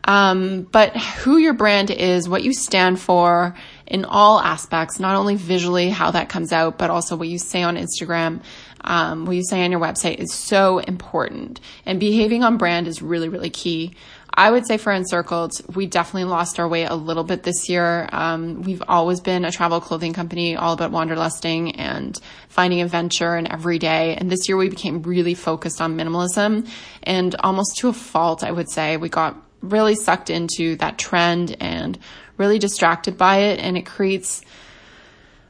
Um, 0.08 0.62
but 0.72 0.96
who 0.96 1.38
your 1.38 1.54
brand 1.54 1.92
is, 1.92 2.30
what 2.30 2.42
you 2.42 2.54
stand 2.54 3.00
for 3.00 3.56
in 3.86 4.06
all 4.06 4.40
aspects, 4.40 5.00
not 5.00 5.18
only 5.18 5.36
visually 5.36 5.90
how 5.90 6.12
that 6.12 6.30
comes 6.30 6.54
out, 6.54 6.78
but 6.78 6.90
also 6.90 7.18
what 7.18 7.28
you 7.28 7.38
say 7.38 7.62
on 7.62 7.76
Instagram 7.76 8.42
um, 8.88 9.26
what 9.26 9.36
you 9.36 9.44
say 9.44 9.64
on 9.64 9.72
your 9.72 9.82
website 9.82 10.16
is 10.16 10.34
so 10.34 10.80
important. 10.80 11.60
And 11.86 12.00
behaving 12.00 12.44
on 12.44 12.58
brand 12.58 12.88
is 12.88 13.02
really, 13.02 13.30
really 13.30 13.50
key. 13.50 13.94
I 14.34 14.50
would 14.52 14.66
say 14.66 14.78
for 14.78 14.94
Encircled, 14.94 15.76
we 15.76 15.88
definitely 15.88 16.26
lost 16.26 16.60
our 16.60 16.68
way 16.68 16.86
a 16.86 16.94
little 16.94 17.24
bit 17.24 17.44
this 17.44 17.68
year. 17.70 18.08
Um, 18.12 18.62
we've 18.62 18.84
always 18.88 19.20
been 19.20 19.46
a 19.46 19.52
travel 19.52 19.82
clothing 19.82 20.14
company, 20.14 20.56
all 20.56 20.74
about 20.74 20.92
wanderlusting 20.92 21.74
and 21.78 22.18
finding 22.48 22.82
adventure 22.82 23.36
and 23.36 23.48
every 23.52 23.78
day. 23.80 24.16
And 24.16 24.32
this 24.32 24.48
year 24.48 24.56
we 24.56 24.70
became 24.70 25.02
really 25.02 25.34
focused 25.34 25.82
on 25.82 25.98
minimalism 25.98 26.70
and 27.04 27.36
almost 27.40 27.78
to 27.78 27.90
a 27.90 27.94
fault, 27.94 28.44
I 28.44 28.52
would 28.52 28.70
say. 28.70 28.96
We 28.96 29.10
got 29.10 29.36
really 29.62 29.96
sucked 29.96 30.30
into 30.30 30.76
that 30.78 30.98
trend 30.98 31.58
and 31.60 31.98
really 32.38 32.60
distracted 32.60 33.18
by 33.18 33.38
it. 33.38 33.60
And 33.60 33.76
it 33.76 33.88
creates 33.88 34.44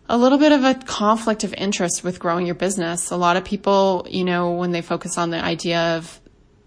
a 0.10 0.18
little 0.18 0.38
bit 0.38 0.52
of 0.52 0.64
a 0.64 0.74
conflict 0.74 1.44
of 1.44 1.54
interest 1.54 2.04
with 2.04 2.20
growing 2.20 2.46
your 2.46 2.56
business. 2.56 3.12
A 3.12 3.18
lot 3.18 3.38
of 3.38 3.44
people, 3.44 4.08
you 4.10 4.24
know, 4.24 4.52
when 4.52 4.72
they 4.72 4.82
focus 4.82 5.18
on 5.18 5.30
the 5.30 5.44
idea 5.44 5.98
of, 5.98 6.22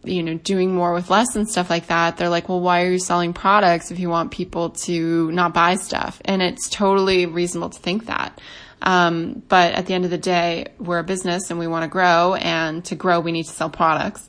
you 0.04 0.22
know, 0.22 0.34
doing 0.34 0.74
more 0.74 0.92
with 0.92 1.10
less 1.10 1.36
and 1.36 1.48
stuff 1.48 1.70
like 1.70 1.86
that, 1.86 2.16
they're 2.16 2.28
like, 2.28 2.48
well, 2.48 2.60
why 2.60 2.82
are 2.82 2.90
you 2.90 2.98
selling 2.98 3.32
products 3.32 3.90
if 3.90 3.98
you 3.98 4.08
want 4.08 4.30
people 4.30 4.70
to 4.70 5.30
not 5.32 5.54
buy 5.54 5.76
stuff? 5.76 6.20
And 6.24 6.42
it's 6.42 6.68
totally 6.68 7.26
reasonable 7.26 7.70
to 7.70 7.78
think 7.78 8.06
that. 8.06 8.40
Um, 8.82 9.42
but 9.48 9.74
at 9.74 9.86
the 9.86 9.94
end 9.94 10.04
of 10.04 10.10
the 10.10 10.18
day, 10.18 10.68
we're 10.78 11.00
a 11.00 11.04
business 11.04 11.50
and 11.50 11.58
we 11.58 11.66
want 11.66 11.84
to 11.84 11.88
grow 11.88 12.34
and 12.34 12.84
to 12.86 12.94
grow, 12.94 13.20
we 13.20 13.32
need 13.32 13.44
to 13.44 13.52
sell 13.52 13.70
products. 13.70 14.28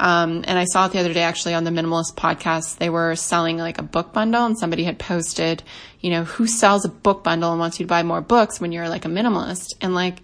Um, 0.00 0.44
and 0.46 0.58
I 0.58 0.64
saw 0.64 0.86
it 0.86 0.92
the 0.92 0.98
other 0.98 1.12
day 1.12 1.22
actually 1.22 1.52
on 1.52 1.64
the 1.64 1.70
Minimalist 1.70 2.14
podcast. 2.14 2.78
They 2.78 2.88
were 2.88 3.14
selling 3.16 3.58
like 3.58 3.78
a 3.78 3.82
book 3.82 4.14
bundle 4.14 4.46
and 4.46 4.58
somebody 4.58 4.82
had 4.84 4.98
posted, 4.98 5.62
you 6.00 6.08
know, 6.08 6.24
who 6.24 6.46
sells 6.46 6.86
a 6.86 6.88
book 6.88 7.22
bundle 7.22 7.50
and 7.50 7.60
wants 7.60 7.78
you 7.78 7.84
to 7.84 7.88
buy 7.88 8.02
more 8.02 8.22
books 8.22 8.62
when 8.62 8.72
you're 8.72 8.88
like 8.88 9.04
a 9.04 9.08
minimalist? 9.08 9.74
And 9.82 9.94
like, 9.94 10.22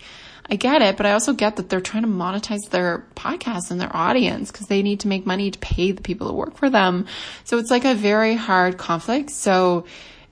I 0.49 0.57
get 0.57 0.81
it, 0.81 0.97
but 0.97 1.05
I 1.05 1.13
also 1.13 1.35
get 1.35 1.57
that 1.57 1.69
they're 1.69 1.83
trying 1.83 2.05
to 2.05 2.09
monetize 2.09 2.71
their 2.71 3.05
podcast 3.17 3.71
and 3.71 3.79
their 3.79 3.95
audience 3.95 4.51
because 4.51 4.67
they 4.69 4.83
need 4.83 5.01
to 5.01 5.09
make 5.09 5.27
money 5.27 5.51
to 5.51 5.59
pay 5.59 5.93
the 5.93 6.03
people 6.03 6.29
that 6.29 6.35
work 6.35 6.57
for 6.57 6.71
them. 6.71 7.07
So 7.45 7.59
it's 7.59 7.71
like 7.71 7.85
a 7.85 7.95
very 7.95 8.35
hard 8.35 8.79
conflict. 8.79 9.29
So 9.31 9.85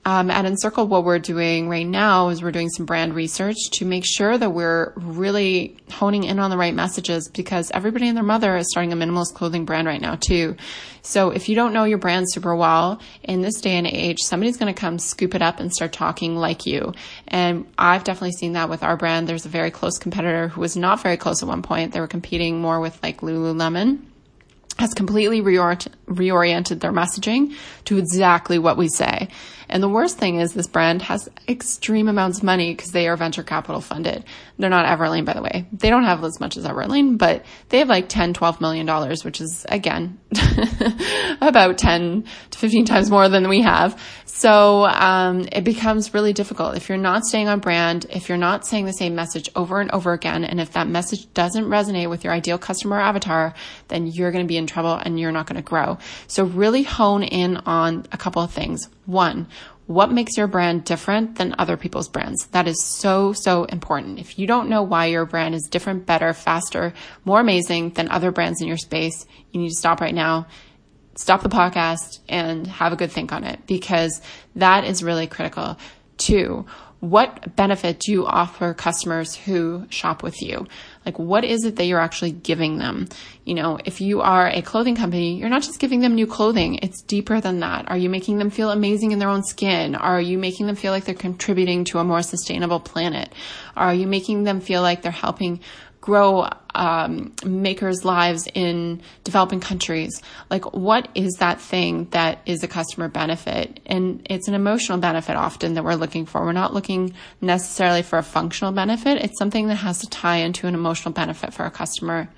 um, 0.07 0.29
at 0.29 0.45
Encircle, 0.45 0.87
what 0.87 1.03
we're 1.03 1.17
doing 1.17 1.67
right 1.67 1.85
now 1.85 2.29
is 2.29 2.43
we're 2.43 2.51
doing 2.51 2.69
some 2.69 2.85
brand 2.85 3.15
research 3.15 3.57
to 3.71 3.85
make 3.85 4.05
sure 4.05 4.37
that 4.37 4.51
we're 4.51 4.93
really 4.95 5.77
honing 5.91 6.25
in 6.25 6.37
on 6.37 6.51
the 6.51 6.57
right 6.57 6.75
messages 6.75 7.27
because 7.27 7.71
everybody 7.71 8.07
and 8.07 8.15
their 8.15 8.23
mother 8.23 8.55
is 8.55 8.67
starting 8.69 8.93
a 8.93 8.95
minimalist 8.95 9.33
clothing 9.33 9.65
brand 9.65 9.87
right 9.87 9.99
now 9.99 10.13
too. 10.13 10.55
So 11.01 11.31
if 11.31 11.49
you 11.49 11.55
don't 11.55 11.73
know 11.73 11.85
your 11.85 11.97
brand 11.97 12.27
super 12.29 12.55
well 12.55 13.01
in 13.23 13.41
this 13.41 13.59
day 13.59 13.77
and 13.77 13.87
age, 13.87 14.19
somebody's 14.19 14.57
going 14.57 14.71
to 14.71 14.79
come 14.79 14.99
scoop 14.99 15.33
it 15.33 15.41
up 15.41 15.59
and 15.59 15.73
start 15.73 15.91
talking 15.91 16.35
like 16.35 16.67
you. 16.67 16.93
And 17.27 17.65
I've 17.75 18.03
definitely 18.03 18.33
seen 18.33 18.53
that 18.53 18.69
with 18.69 18.83
our 18.83 18.97
brand. 18.97 19.27
There's 19.27 19.47
a 19.47 19.49
very 19.49 19.71
close 19.71 19.97
competitor 19.97 20.49
who 20.49 20.61
was 20.61 20.77
not 20.77 21.01
very 21.01 21.17
close 21.17 21.41
at 21.41 21.49
one 21.49 21.63
point. 21.63 21.93
They 21.93 21.99
were 21.99 22.07
competing 22.07 22.61
more 22.61 22.79
with 22.79 23.01
like 23.01 23.21
Lululemon 23.21 24.01
has 24.77 24.93
completely 24.93 25.41
reorient- 25.41 25.87
reoriented 26.07 26.81
their 26.81 26.91
messaging 26.91 27.55
to 27.85 27.97
exactly 27.97 28.59
what 28.59 28.77
we 28.77 28.89
say. 28.89 29.29
And 29.69 29.81
the 29.81 29.89
worst 29.89 30.17
thing 30.17 30.39
is 30.39 30.53
this 30.53 30.67
brand 30.67 31.01
has 31.03 31.29
extreme 31.47 32.07
amounts 32.07 32.39
of 32.39 32.43
money 32.43 32.73
because 32.73 32.91
they 32.91 33.07
are 33.07 33.17
venture 33.17 33.43
capital 33.43 33.81
funded. 33.81 34.23
They're 34.57 34.69
not 34.69 34.85
Everlane, 34.85 35.25
by 35.25 35.33
the 35.33 35.41
way. 35.41 35.67
They 35.71 35.89
don't 35.89 36.03
have 36.03 36.23
as 36.23 36.39
much 36.39 36.57
as 36.57 36.65
Everlane, 36.65 37.17
but 37.17 37.45
they 37.69 37.79
have 37.79 37.89
like 37.89 38.09
10, 38.09 38.33
12 38.33 38.61
million 38.61 38.85
dollars, 38.85 39.23
which 39.25 39.41
is 39.41 39.65
again, 39.69 40.19
about 41.41 41.77
10 41.77 42.25
to 42.51 42.57
15 42.57 42.85
times 42.85 43.09
more 43.09 43.29
than 43.29 43.49
we 43.49 43.61
have. 43.61 44.01
So, 44.25 44.85
um, 44.85 45.47
it 45.51 45.63
becomes 45.63 46.13
really 46.13 46.33
difficult. 46.33 46.75
If 46.75 46.89
you're 46.89 46.97
not 46.97 47.23
staying 47.23 47.47
on 47.47 47.59
brand, 47.59 48.05
if 48.09 48.27
you're 48.27 48.37
not 48.37 48.65
saying 48.65 48.85
the 48.85 48.93
same 48.93 49.15
message 49.15 49.49
over 49.55 49.79
and 49.79 49.91
over 49.91 50.13
again, 50.13 50.43
and 50.43 50.59
if 50.59 50.73
that 50.73 50.87
message 50.87 51.31
doesn't 51.33 51.65
resonate 51.65 52.09
with 52.09 52.23
your 52.23 52.33
ideal 52.33 52.57
customer 52.57 52.99
avatar, 52.99 53.53
then 53.87 54.07
you're 54.07 54.31
going 54.31 54.43
to 54.43 54.47
be 54.47 54.57
in 54.57 54.67
trouble 54.67 54.93
and 54.93 55.19
you're 55.19 55.31
not 55.31 55.47
going 55.47 55.55
to 55.55 55.61
grow. 55.61 55.97
So 56.27 56.43
really 56.43 56.83
hone 56.83 57.23
in 57.23 57.57
on 57.57 58.05
a 58.11 58.17
couple 58.17 58.41
of 58.41 58.51
things. 58.51 58.89
One, 59.05 59.47
what 59.87 60.11
makes 60.11 60.35
your 60.35 60.47
brand 60.47 60.83
different 60.83 61.35
than 61.35 61.55
other 61.59 61.77
people's 61.77 62.09
brands? 62.09 62.47
That 62.47 62.67
is 62.67 62.83
so, 62.83 63.33
so 63.33 63.65
important. 63.65 64.19
If 64.19 64.39
you 64.39 64.47
don't 64.47 64.69
know 64.69 64.81
why 64.81 65.07
your 65.07 65.25
brand 65.25 65.53
is 65.53 65.67
different, 65.69 66.05
better, 66.05 66.33
faster, 66.33 66.93
more 67.23 67.39
amazing 67.39 67.91
than 67.91 68.09
other 68.09 68.31
brands 68.31 68.61
in 68.61 68.67
your 68.67 68.77
space, 68.77 69.25
you 69.51 69.61
need 69.61 69.69
to 69.69 69.75
stop 69.75 70.01
right 70.01 70.15
now 70.15 70.47
stop 71.15 71.41
the 71.41 71.49
podcast 71.49 72.19
and 72.27 72.67
have 72.67 72.93
a 72.93 72.95
good 72.95 73.11
think 73.11 73.31
on 73.31 73.43
it 73.43 73.65
because 73.65 74.21
that 74.55 74.83
is 74.83 75.03
really 75.03 75.27
critical. 75.27 75.77
Two, 76.17 76.65
what 77.09 77.55
benefit 77.55 77.99
do 77.99 78.11
you 78.11 78.25
offer 78.25 78.73
customers 78.73 79.35
who 79.35 79.85
shop 79.89 80.23
with 80.23 80.41
you? 80.41 80.67
Like, 81.05 81.19
what 81.19 81.45
is 81.45 81.63
it 81.63 81.75
that 81.75 81.85
you're 81.85 81.99
actually 81.99 82.31
giving 82.31 82.79
them? 82.79 83.07
You 83.43 83.53
know, 83.53 83.77
if 83.85 84.01
you 84.01 84.21
are 84.21 84.47
a 84.47 84.63
clothing 84.63 84.95
company, 84.95 85.37
you're 85.37 85.49
not 85.49 85.61
just 85.61 85.79
giving 85.79 85.99
them 85.99 86.15
new 86.15 86.25
clothing. 86.25 86.79
It's 86.81 87.03
deeper 87.03 87.39
than 87.39 87.59
that. 87.59 87.89
Are 87.89 87.97
you 87.97 88.09
making 88.09 88.39
them 88.39 88.49
feel 88.49 88.71
amazing 88.71 89.11
in 89.11 89.19
their 89.19 89.29
own 89.29 89.43
skin? 89.43 89.93
Are 89.93 90.19
you 90.19 90.39
making 90.39 90.65
them 90.65 90.75
feel 90.75 90.91
like 90.91 91.05
they're 91.05 91.13
contributing 91.13 91.83
to 91.85 91.99
a 91.99 92.03
more 92.03 92.23
sustainable 92.23 92.79
planet? 92.79 93.31
Are 93.75 93.93
you 93.93 94.07
making 94.07 94.43
them 94.43 94.59
feel 94.59 94.81
like 94.81 95.03
they're 95.03 95.11
helping 95.11 95.59
grow 96.05 96.47
um, 96.75 97.33
makers' 97.43 98.05
lives 98.05 98.47
in 98.53 99.01
developing 99.23 99.59
countries. 99.59 100.21
Like, 100.51 100.71
what 100.75 101.09
is 101.15 101.33
that 101.39 101.59
thing 101.59 102.05
that 102.11 102.41
is 102.45 102.63
a 102.63 102.67
customer 102.67 103.07
benefit? 103.07 103.79
And 103.87 104.21
it's 104.29 104.47
an 104.47 104.53
emotional 104.53 104.99
benefit 104.99 105.35
often 105.35 105.73
that 105.73 105.83
we're 105.83 105.95
looking 105.95 106.27
for. 106.27 106.45
We're 106.45 106.51
not 106.51 106.75
looking 106.75 107.15
necessarily 107.41 108.03
for 108.03 108.19
a 108.19 108.23
functional 108.23 108.71
benefit. 108.71 109.23
It's 109.23 109.39
something 109.39 109.67
that 109.69 109.77
has 109.77 109.99
to 110.01 110.09
tie 110.09 110.37
into 110.37 110.67
an 110.67 110.75
emotional 110.75 111.11
benefit 111.11 111.55
for 111.55 111.65
a 111.65 111.71
customer. 111.71 112.29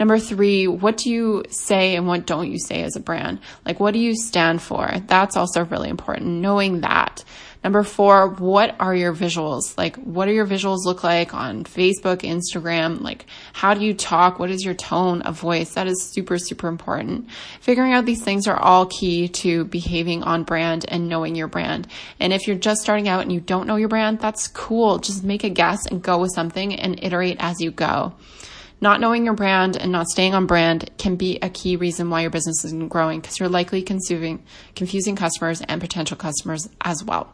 Number 0.00 0.18
three, 0.18 0.66
what 0.66 0.96
do 0.96 1.08
you 1.08 1.44
say 1.48 1.94
and 1.94 2.08
what 2.08 2.26
don't 2.26 2.50
you 2.50 2.58
say 2.58 2.82
as 2.82 2.96
a 2.96 3.00
brand? 3.00 3.38
Like, 3.64 3.78
what 3.78 3.94
do 3.94 4.00
you 4.00 4.16
stand 4.16 4.60
for? 4.60 4.90
That's 5.06 5.36
also 5.36 5.64
really 5.64 5.90
important, 5.90 6.26
knowing 6.26 6.80
that. 6.80 7.24
Number 7.66 7.82
four, 7.82 8.28
what 8.28 8.76
are 8.78 8.94
your 8.94 9.12
visuals? 9.12 9.76
Like, 9.76 9.96
what 9.96 10.26
do 10.26 10.32
your 10.32 10.46
visuals 10.46 10.84
look 10.84 11.02
like 11.02 11.34
on 11.34 11.64
Facebook, 11.64 12.18
Instagram? 12.18 13.00
Like, 13.00 13.26
how 13.52 13.74
do 13.74 13.84
you 13.84 13.92
talk? 13.92 14.38
What 14.38 14.52
is 14.52 14.64
your 14.64 14.74
tone 14.74 15.20
of 15.22 15.40
voice? 15.40 15.74
That 15.74 15.88
is 15.88 16.00
super, 16.00 16.38
super 16.38 16.68
important. 16.68 17.28
Figuring 17.60 17.92
out 17.92 18.04
these 18.04 18.22
things 18.22 18.46
are 18.46 18.56
all 18.56 18.86
key 18.86 19.26
to 19.42 19.64
behaving 19.64 20.22
on 20.22 20.44
brand 20.44 20.84
and 20.86 21.08
knowing 21.08 21.34
your 21.34 21.48
brand. 21.48 21.88
And 22.20 22.32
if 22.32 22.46
you're 22.46 22.54
just 22.54 22.82
starting 22.82 23.08
out 23.08 23.22
and 23.22 23.32
you 23.32 23.40
don't 23.40 23.66
know 23.66 23.74
your 23.74 23.88
brand, 23.88 24.20
that's 24.20 24.46
cool. 24.46 24.98
Just 24.98 25.24
make 25.24 25.42
a 25.42 25.50
guess 25.50 25.86
and 25.86 26.00
go 26.00 26.18
with 26.18 26.30
something 26.36 26.72
and 26.72 27.02
iterate 27.02 27.38
as 27.40 27.60
you 27.60 27.72
go. 27.72 28.14
Not 28.80 29.00
knowing 29.00 29.24
your 29.24 29.34
brand 29.34 29.76
and 29.76 29.90
not 29.90 30.06
staying 30.06 30.34
on 30.34 30.46
brand 30.46 30.88
can 30.98 31.16
be 31.16 31.40
a 31.42 31.50
key 31.50 31.74
reason 31.74 32.10
why 32.10 32.20
your 32.20 32.30
business 32.30 32.64
isn't 32.64 32.90
growing 32.90 33.20
because 33.20 33.40
you're 33.40 33.48
likely 33.48 33.82
confusing 33.82 35.16
customers 35.16 35.62
and 35.62 35.80
potential 35.80 36.16
customers 36.16 36.68
as 36.80 37.02
well. 37.02 37.32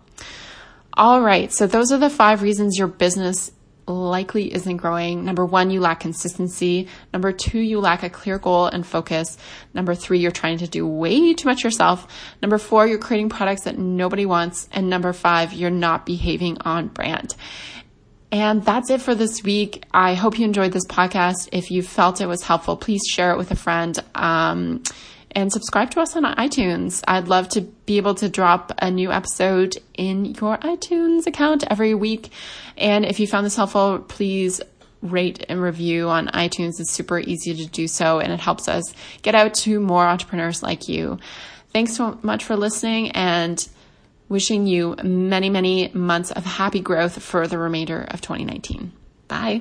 All 0.95 1.23
right. 1.23 1.53
So 1.53 1.67
those 1.67 1.93
are 1.93 1.99
the 1.99 2.11
five 2.11 2.43
reasons 2.43 2.79
your 2.79 2.89
business 2.89 3.51
likely 3.87 4.53
isn't 4.53 4.77
growing. 4.77 5.25
Number 5.25 5.45
one, 5.45 5.71
you 5.71 5.81
lack 5.81 6.01
consistency. 6.01 6.89
Number 7.13 7.33
two, 7.33 7.59
you 7.59 7.81
lack 7.81 8.03
a 8.03 8.11
clear 8.11 8.39
goal 8.39 8.67
and 8.67 8.87
focus. 8.87 9.37
Number 9.75 9.95
three, 9.95 10.19
you're 10.19 10.31
trying 10.31 10.59
to 10.59 10.69
do 10.69 10.87
way 10.87 11.35
too 11.35 11.49
much 11.49 11.65
yourself. 11.65 12.07
Number 12.41 12.59
four, 12.59 12.87
you're 12.87 12.99
creating 12.99 13.29
products 13.29 13.65
that 13.65 13.79
nobody 13.79 14.27
wants. 14.27 14.69
And 14.73 14.89
number 14.89 15.13
five, 15.13 15.53
you're 15.53 15.71
not 15.71 16.07
behaving 16.07 16.59
on 16.61 16.89
brand. 16.89 17.35
And 18.31 18.65
that's 18.65 18.89
it 18.89 19.03
for 19.03 19.15
this 19.15 19.43
week. 19.43 19.85
I 19.93 20.15
hope 20.15 20.39
you 20.39 20.47
enjoyed 20.47 20.73
this 20.73 20.87
podcast. 20.87 21.51
If 21.53 21.71
you 21.71 21.83
felt 21.83 22.21
it 22.21 22.27
was 22.27 22.43
helpful, 22.43 22.77
please 22.77 23.03
share 23.07 23.33
it 23.33 23.37
with 23.37 23.51
a 23.51 23.57
friend. 23.57 23.99
Um, 24.15 24.83
and 25.35 25.53
subscribe 25.53 25.91
to 25.91 26.01
us 26.01 26.17
on 26.17 26.25
iTunes. 26.37 27.03
I'd 27.07 27.29
love 27.29 27.49
to 27.51 27.63
be 27.63 27.97
able 27.97 28.15
to 28.17 28.29
drop 28.29 28.73
a 28.79 28.91
new 28.91 29.11
episode 29.11 29.79
in 29.95 30.27
your 30.27 30.59
iTunes 30.59 31.27
account 31.27 31.65
every 31.71 31.95
week. 31.95 32.31
And 32.77 33.05
if 33.05 33.21
you 33.21 33.27
found 33.27 33.45
this 33.47 33.57
helpful, 33.57 33.99
please 34.01 34.61
rate 35.03 35.45
and 35.49 35.61
review 35.61 36.09
on 36.09 36.29
iTunes. 36.29 36.81
It's 36.81 36.93
super 36.93 37.19
easy 37.19 37.55
to 37.55 37.67
do 37.67 37.89
so 37.89 38.21
and 38.21 38.33
it 38.33 38.41
helps 38.41 38.69
us 38.69 38.93
get 39.23 39.35
out 39.35 39.55
to 39.55 39.81
more 39.81 40.05
entrepreneurs 40.05 40.63
like 40.63 40.89
you. 40.89 41.19
Thanks 41.73 41.97
so 41.97 42.19
much 42.23 42.45
for 42.45 42.57
listening 42.57 43.11
and 43.13 43.69
Wishing 44.33 44.67
you 44.67 44.97
many, 45.05 45.51
many 45.51 45.91
months 45.93 46.31
of 46.31 46.47
happy 46.47 46.81
growth 46.81 47.23
for 47.23 47.47
the 47.47 47.59
remainder 47.59 48.01
of 48.01 48.23
2019. 48.23 48.91
Bye. 49.29 49.61